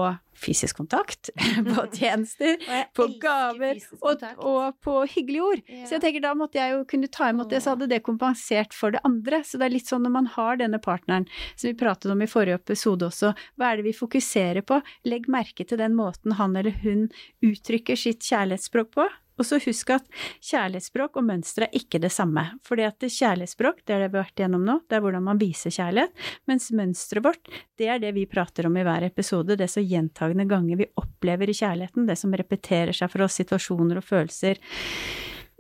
fysisk 0.42 0.76
kontakt, 0.81 1.31
på 1.69 1.85
tjenester, 1.95 2.59
på 2.97 3.07
gaver 3.23 3.78
og, 4.00 4.25
og, 4.37 4.76
på 4.85 4.97
hyggelige 5.14 5.47
ord. 5.47 5.62
Ja. 5.69 5.87
Så 5.87 5.97
jeg 5.97 6.04
tenker 6.04 6.25
da 6.25 6.33
måtte 6.37 6.61
jeg 6.61 6.75
jo 6.75 6.83
kunne 6.88 7.11
ta 7.12 7.31
imot 7.33 7.52
det, 7.52 7.62
så 7.64 7.75
hadde 7.75 7.88
det 7.92 8.02
kompensert 8.07 8.76
for 8.76 8.95
det 8.95 9.02
andre. 9.09 9.42
Så 9.47 9.61
det 9.61 9.69
er 9.69 9.76
litt 9.76 9.90
sånn 9.90 10.04
når 10.07 10.16
man 10.16 10.31
har 10.35 10.61
denne 10.61 10.81
partneren, 10.83 11.28
som 11.54 11.71
vi 11.71 11.78
pratet 11.78 12.12
om 12.12 12.25
i 12.25 12.31
forrige 12.31 12.61
episode 12.61 13.09
også, 13.09 13.33
hva 13.57 13.71
er 13.71 13.81
det 13.81 13.88
vi 13.88 13.97
fokuserer 13.97 14.64
på? 14.66 14.81
Legg 15.09 15.28
merke 15.33 15.66
til 15.69 15.81
den 15.81 15.97
måten 15.99 16.37
han 16.40 16.57
eller 16.59 16.76
hun 16.83 17.09
uttrykker 17.45 17.99
sitt 17.99 18.25
kjærlighetsspråk 18.26 18.92
på. 18.97 19.09
Og 19.41 19.49
så 19.49 19.59
husk 19.62 19.93
at 19.95 20.07
kjærlighetsspråk 20.45 21.17
og 21.21 21.27
mønster 21.29 21.67
er 21.67 21.77
ikke 21.79 22.01
det 22.03 22.12
samme. 22.12 22.45
Fordi 22.67 22.87
at 22.89 23.01
kjærlighetsspråk, 23.07 23.83
det 23.87 23.97
er 23.97 24.05
det 24.05 24.12
vi 24.12 24.21
har 24.21 24.27
vært 24.29 24.45
gjennom 24.45 24.65
nå, 24.67 24.79
det 24.89 24.99
er 24.99 25.05
hvordan 25.05 25.27
man 25.27 25.41
viser 25.41 25.75
kjærlighet. 25.75 26.15
Mens 26.51 26.71
mønsteret 26.77 27.27
vårt, 27.27 27.53
det 27.81 27.89
er 27.89 28.03
det 28.03 28.15
vi 28.17 28.29
prater 28.31 28.69
om 28.69 28.77
i 28.77 28.87
hver 28.87 29.09
episode, 29.09 29.57
det 29.59 29.71
så 29.73 29.85
gjentagende 29.85 30.47
ganger 30.51 30.83
vi 30.83 30.91
opplever 31.01 31.51
i 31.51 31.57
kjærligheten, 31.57 32.09
det 32.09 32.19
som 32.21 32.35
repeterer 32.37 32.95
seg 32.97 33.12
for 33.12 33.27
oss, 33.27 33.41
situasjoner 33.41 34.03
og 34.03 34.07
følelser 34.07 34.61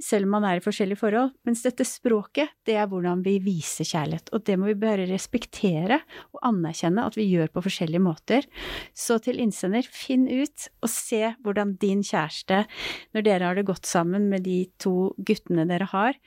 selv 0.02 0.26
om 0.26 0.34
man 0.36 0.46
er 0.48 0.58
i 0.58 0.64
forskjellige 0.64 1.00
forhold. 1.00 1.32
Mens 1.46 1.62
dette 1.64 1.86
språket, 1.86 2.52
det 2.66 2.76
er 2.80 2.88
hvordan 2.90 3.22
vi 3.24 3.36
viser 3.44 3.86
kjærlighet, 3.86 4.32
og 4.34 4.44
det 4.46 4.58
må 4.58 4.70
vi 4.70 4.78
bare 4.82 5.06
respektere 5.10 6.00
og 6.32 6.42
anerkjenne 6.50 7.06
at 7.06 7.18
vi 7.18 7.28
gjør 7.30 7.52
på 7.54 7.64
forskjellige 7.68 8.02
måter. 8.02 8.48
Så 8.94 9.20
til 9.22 9.40
innsender, 9.42 9.86
finn 9.86 10.26
ut 10.30 10.68
og 10.82 10.90
se 10.92 11.34
hvordan 11.44 11.76
din 11.82 12.02
kjæreste, 12.06 12.64
når 13.14 13.26
dere 13.28 13.48
har 13.48 13.58
det 13.58 13.68
godt 13.68 13.88
sammen 13.88 14.28
med 14.32 14.46
de 14.48 14.64
to 14.82 15.12
guttene 15.22 15.66
dere 15.70 15.88
har, 15.92 16.18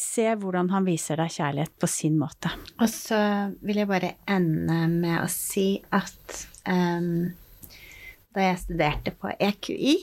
se 0.00 0.24
hvordan 0.40 0.70
han 0.72 0.86
viser 0.86 1.20
deg 1.20 1.32
kjærlighet 1.34 1.76
på 1.80 1.88
sin 1.90 2.16
måte. 2.20 2.52
Og 2.80 2.88
så 2.88 3.20
vil 3.64 3.82
jeg 3.82 3.90
bare 3.90 4.14
ende 4.30 4.82
med 4.92 5.18
å 5.20 5.28
si 5.32 5.74
at 5.92 6.40
um, 6.68 7.28
da 8.30 8.46
jeg 8.46 8.62
studerte 8.62 9.14
på 9.18 9.32
EQI, 9.34 9.96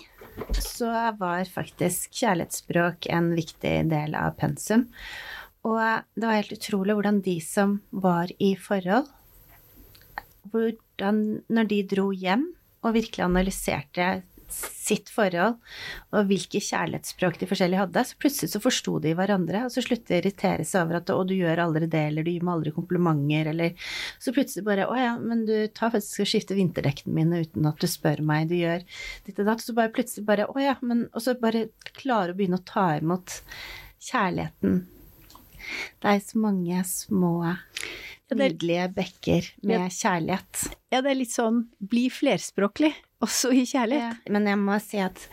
så 0.60 0.91
var 1.19 1.50
faktisk 1.50 2.13
kjærlighetsspråk 2.13 3.10
en 3.13 3.32
viktig 3.38 3.73
del 3.91 4.15
av 4.17 4.36
pensum. 4.39 4.88
Og 5.67 5.82
det 6.15 6.23
var 6.28 6.39
helt 6.39 6.56
utrolig 6.56 6.95
hvordan 6.95 7.21
de 7.26 7.38
som 7.43 7.80
var 7.91 8.32
i 8.39 8.54
forhold, 8.60 9.08
hvordan 10.52 11.23
når 11.52 11.69
de 11.71 11.82
dro 11.91 12.10
hjem 12.15 12.45
og 12.86 12.95
virkelig 12.95 13.26
analyserte 13.26 14.10
sitt 14.51 15.10
forhold 15.12 15.57
og 16.15 16.29
hvilke 16.29 16.62
kjærlighetsspråk 16.63 17.39
de 17.41 17.49
forskjellige 17.49 17.81
hadde, 17.81 18.03
så 18.07 18.19
plutselig 18.21 18.51
så 18.53 18.62
forsto 18.63 18.97
de 19.03 19.13
hverandre, 19.17 19.65
og 19.67 19.73
så 19.73 19.83
sluttet 19.83 20.07
de 20.10 20.17
å 20.17 20.21
irritere 20.21 20.67
seg 20.67 20.86
over 20.86 20.99
at 21.01 21.12
'å, 21.12 21.19
du 21.27 21.36
gjør 21.36 21.63
aldri 21.65 21.88
det', 21.88 22.07
eller 22.12 22.23
'du 22.23 22.31
gir 22.31 22.45
meg 22.47 22.55
aldri 22.55 22.75
komplimenter', 22.75 23.51
eller 23.53 23.73
Så 24.19 24.33
plutselig 24.33 24.65
bare 24.65 24.88
'å 24.88 24.95
ja, 24.97 25.17
men 25.17 25.45
du 25.45 25.67
tar 25.67 25.91
faktisk 25.91 26.21
og 26.21 26.31
skifter 26.31 26.55
vinterdekkene 26.55 27.13
mine 27.13 27.41
uten 27.43 27.65
at 27.65 27.79
du 27.79 27.88
spør 27.88 28.21
meg', 28.21 28.49
du 28.49 28.55
gjør 28.55 28.83
ditt 29.25 29.39
og 29.39 29.45
datt, 29.45 29.62
så 29.62 29.75
bare 29.75 29.93
plutselig 29.93 30.25
bare 30.25 30.47
'å 30.47 30.60
ja', 30.60 30.77
men 30.81 31.10
Og 31.13 31.21
så 31.21 31.39
bare 31.39 31.69
klare 31.95 32.33
å 32.33 32.38
begynne 32.38 32.60
å 32.60 32.65
ta 32.65 32.97
imot 32.97 33.41
kjærligheten. 33.99 34.86
Det 36.01 36.07
er 36.07 36.19
så 36.19 36.39
mange 36.39 36.83
små 36.83 37.57
nydelige 38.35 38.87
bekker 38.95 39.51
med 39.63 39.87
kjærlighet. 39.93 40.63
Ja, 40.91 41.01
det 41.01 41.11
er 41.11 41.19
litt 41.19 41.33
sånn 41.33 41.63
bli 41.79 42.07
flerspråklig 42.11 42.93
også 43.23 43.51
i 43.55 43.63
kjærlighet. 43.65 44.19
Ja, 44.27 44.33
men 44.33 44.47
jeg 44.49 44.59
må 44.61 44.77
si 44.83 44.99
at 45.01 45.23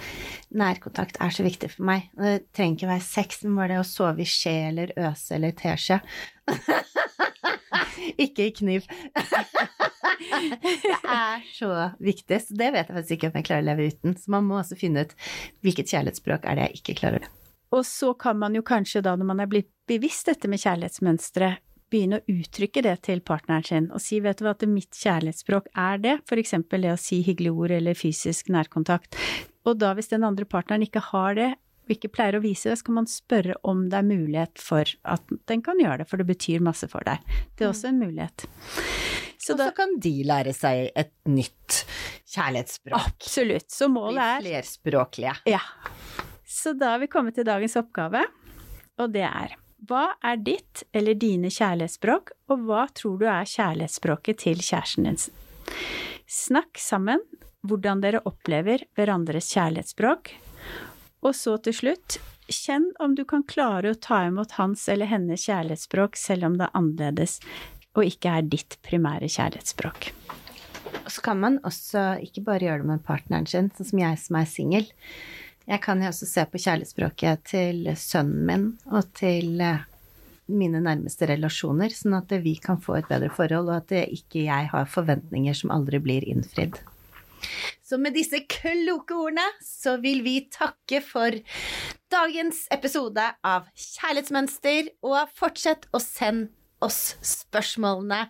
nærkontakt 0.54 1.18
er 1.22 1.34
så 1.34 1.44
viktig 1.44 1.72
for 1.74 1.86
meg. 1.88 2.08
Det 2.16 2.46
trenger 2.56 2.78
ikke 2.78 2.92
være 2.94 3.06
sex, 3.06 3.42
men 3.44 3.58
bare 3.58 3.74
det 3.74 3.82
å 3.82 3.88
sove 3.88 4.24
i 4.24 4.28
skje 4.28 4.54
eller 4.70 4.94
øse 5.08 5.36
eller 5.36 5.56
teskje. 5.58 6.00
ikke 8.24 8.48
i 8.48 8.54
kniv. 8.56 8.88
det 10.64 10.96
er 11.02 11.44
så 11.54 11.70
viktig. 12.00 12.40
Så 12.40 12.58
det 12.58 12.72
vet 12.74 12.88
jeg 12.88 12.96
faktisk 12.96 13.16
ikke 13.18 13.32
om 13.32 13.40
jeg 13.40 13.48
klarer 13.50 13.66
å 13.66 13.70
leve 13.70 13.88
uten. 13.92 14.18
Så 14.18 14.32
man 14.34 14.48
må 14.48 14.60
også 14.60 14.78
finne 14.80 15.04
ut 15.04 15.16
hvilket 15.64 15.92
kjærlighetsspråk 15.92 16.48
er 16.48 16.60
det 16.60 16.68
jeg 16.68 16.80
ikke 16.80 17.00
klarer. 17.02 17.28
Og 17.74 17.82
så 17.88 18.12
kan 18.14 18.38
man 18.38 18.54
jo 18.54 18.62
kanskje 18.62 19.02
da, 19.02 19.16
når 19.18 19.26
man 19.26 19.42
er 19.42 19.50
blitt 19.50 19.70
bevisst 19.90 20.28
dette 20.30 20.48
med 20.48 20.62
kjærlighetsmønstre, 20.62 21.56
begynne 21.94 22.20
å 22.20 22.34
uttrykke 22.34 22.82
det 22.84 22.96
til 23.06 23.22
partneren 23.24 23.66
sin, 23.66 23.90
og 23.94 24.02
si 24.02 24.18
vet 24.24 24.40
du 24.40 24.46
hva, 24.46 24.54
at 24.56 24.66
mitt 24.66 24.98
kjærlighetsspråk 24.98 25.70
er 25.78 26.00
det, 26.02 26.14
for 26.28 26.42
eksempel 26.42 26.86
det 26.86 26.94
å 26.94 27.00
si 27.00 27.22
hyggelige 27.26 27.54
ord 27.54 27.74
eller 27.78 27.98
fysisk 27.98 28.50
nærkontakt. 28.54 29.18
Og 29.64 29.78
da, 29.80 29.94
hvis 29.96 30.10
den 30.10 30.26
andre 30.26 30.48
partneren 30.48 30.84
ikke 30.86 31.02
har 31.12 31.38
det, 31.38 31.52
og 31.84 31.92
ikke 31.92 32.10
pleier 32.16 32.38
å 32.38 32.44
vise 32.44 32.70
det, 32.70 32.78
så 32.80 32.86
kan 32.86 32.98
man 33.02 33.08
spørre 33.10 33.58
om 33.68 33.86
det 33.92 33.98
er 33.98 34.06
mulighet 34.08 34.60
for 34.62 34.88
at 35.04 35.34
den 35.50 35.62
kan 35.64 35.80
gjøre 35.80 36.00
det, 36.02 36.08
for 36.08 36.20
det 36.20 36.28
betyr 36.30 36.64
masse 36.64 36.88
for 36.88 37.04
deg. 37.06 37.20
Det 37.56 37.66
er 37.66 37.72
også 37.72 37.90
en 37.90 38.00
mulighet. 38.00 38.46
Så 39.44 39.52
og 39.52 39.60
så 39.60 39.68
kan 39.76 39.98
de 40.00 40.14
lære 40.24 40.54
seg 40.56 40.86
et 40.96 41.12
nytt 41.28 41.82
kjærlighetsspråk. 42.32 43.10
Absolutt. 43.12 43.68
Så 43.72 43.90
målet 43.92 44.22
er 44.24 44.40
Bli 44.40 44.54
flerspråklige. 44.54 45.34
Ja. 45.52 45.60
Så 46.48 46.72
da 46.78 46.94
har 46.94 47.04
vi 47.04 47.10
kommet 47.12 47.36
til 47.36 47.44
dagens 47.44 47.76
oppgave, 47.76 48.24
og 48.96 49.12
det 49.12 49.26
er 49.28 49.58
hva 49.88 50.04
er 50.24 50.40
ditt 50.44 50.84
eller 50.92 51.16
dine 51.18 51.50
kjærlighetsspråk, 51.52 52.34
og 52.50 52.66
hva 52.68 52.84
tror 52.94 53.18
du 53.20 53.26
er 53.28 53.48
kjærlighetsspråket 53.48 54.42
til 54.44 54.62
kjæresten 54.62 55.08
din? 55.08 55.18
Snakk 56.30 56.80
sammen 56.80 57.24
hvordan 57.64 58.02
dere 58.04 58.22
opplever 58.28 58.84
hverandres 58.96 59.50
kjærlighetsspråk. 59.54 60.34
Og 61.24 61.36
så 61.36 61.56
til 61.64 61.76
slutt, 61.76 62.18
kjenn 62.52 62.90
om 63.00 63.14
du 63.16 63.24
kan 63.28 63.44
klare 63.48 63.94
å 63.94 64.00
ta 64.00 64.26
imot 64.28 64.58
hans 64.58 64.84
eller 64.92 65.08
hennes 65.08 65.46
kjærlighetsspråk 65.48 66.18
selv 66.20 66.50
om 66.50 66.58
det 66.60 66.68
er 66.68 66.76
annerledes 66.80 67.38
og 67.94 68.04
ikke 68.08 68.36
er 68.36 68.50
ditt 68.50 68.76
primære 68.84 69.30
kjærlighetsspråk. 69.30 70.10
Og 71.04 71.10
så 71.12 71.24
kan 71.24 71.40
man 71.40 71.58
også 71.66 72.02
ikke 72.24 72.44
bare 72.44 72.66
gjøre 72.66 72.82
det 72.82 72.90
med 72.90 73.04
partneren 73.06 73.48
sin, 73.48 73.70
sånn 73.74 73.88
som 73.88 74.02
jeg 74.02 74.20
som 74.20 74.38
er 74.40 74.50
singel. 74.50 74.86
Jeg 75.64 75.80
kan 75.84 76.02
jo 76.02 76.10
også 76.10 76.28
se 76.28 76.44
på 76.50 76.60
kjærlighetsspråket 76.60 77.44
til 77.54 77.86
sønnen 77.96 78.46
min 78.48 78.66
og 78.92 79.08
til 79.16 79.60
eh, 79.64 79.84
mine 80.52 80.82
nærmeste 80.84 81.28
relasjoner, 81.30 81.92
sånn 81.94 82.18
at 82.18 82.34
vi 82.44 82.56
kan 82.60 82.80
få 82.80 82.98
et 82.98 83.08
bedre 83.08 83.30
forhold, 83.32 83.70
og 83.72 83.78
at 83.80 83.94
ikke 84.04 84.44
jeg 84.44 84.68
har 84.74 84.90
forventninger 84.92 85.56
som 85.56 85.72
aldri 85.72 86.02
blir 86.04 86.26
innfridd. 86.28 86.76
Så 87.84 87.98
med 88.00 88.16
disse 88.16 88.40
kloke 88.48 89.16
ordene 89.16 89.44
så 89.64 89.96
vil 90.02 90.22
vi 90.24 90.38
takke 90.52 91.00
for 91.04 91.36
dagens 92.12 92.64
episode 92.72 93.24
av 93.44 93.68
Kjærlighetsmønster, 93.72 94.92
og 95.04 95.32
fortsett 95.36 95.88
å 95.92 96.00
sende 96.02 96.52
oss 96.84 97.14
spørsmålene 97.24 98.26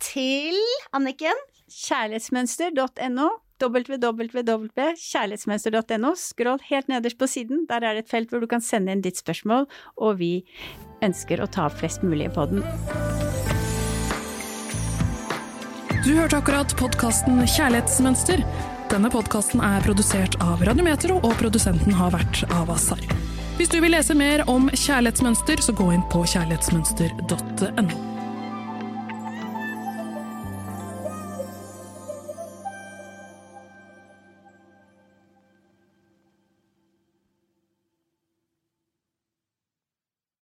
til 0.00 0.56
Anniken. 0.96 1.36
Kjærlighetsmønster.no 1.72 3.28
www.kjærlighetsmønster.no. 3.60 6.14
Skroll 6.16 6.60
helt 6.68 6.88
nederst 6.88 7.18
på 7.18 7.26
siden. 7.30 7.66
Der 7.68 7.80
er 7.82 7.94
det 7.94 8.02
et 8.06 8.12
felt 8.12 8.30
hvor 8.30 8.40
du 8.42 8.46
kan 8.50 8.60
sende 8.64 8.92
inn 8.94 9.04
ditt 9.04 9.18
spørsmål, 9.20 9.66
og 9.96 10.18
vi 10.22 10.32
ønsker 11.02 11.42
å 11.42 11.50
ta 11.50 11.66
opp 11.68 11.76
flest 11.82 12.02
mulig 12.06 12.28
på 12.34 12.42
den. 12.50 12.60
Du 16.02 16.10
hørte 16.18 16.36
akkurat 16.40 16.70
podkasten 16.80 17.34
Kjærlighetsmønster. 17.46 18.38
Denne 18.90 19.08
podkasten 19.12 19.60
er 19.64 19.84
produsert 19.86 20.34
av 20.42 20.62
Radiometro, 20.66 21.14
og 21.22 21.36
produsenten 21.40 21.92
har 21.96 22.10
vært 22.12 22.42
Avasar. 22.58 23.02
Hvis 23.56 23.70
du 23.70 23.78
vil 23.84 23.94
lese 23.94 24.14
mer 24.18 24.42
om 24.50 24.68
kjærlighetsmønster, 24.72 25.56
så 25.62 25.72
gå 25.78 25.86
inn 25.94 26.04
på 26.12 26.18
kjærlighetsmønster.no. 26.34 28.11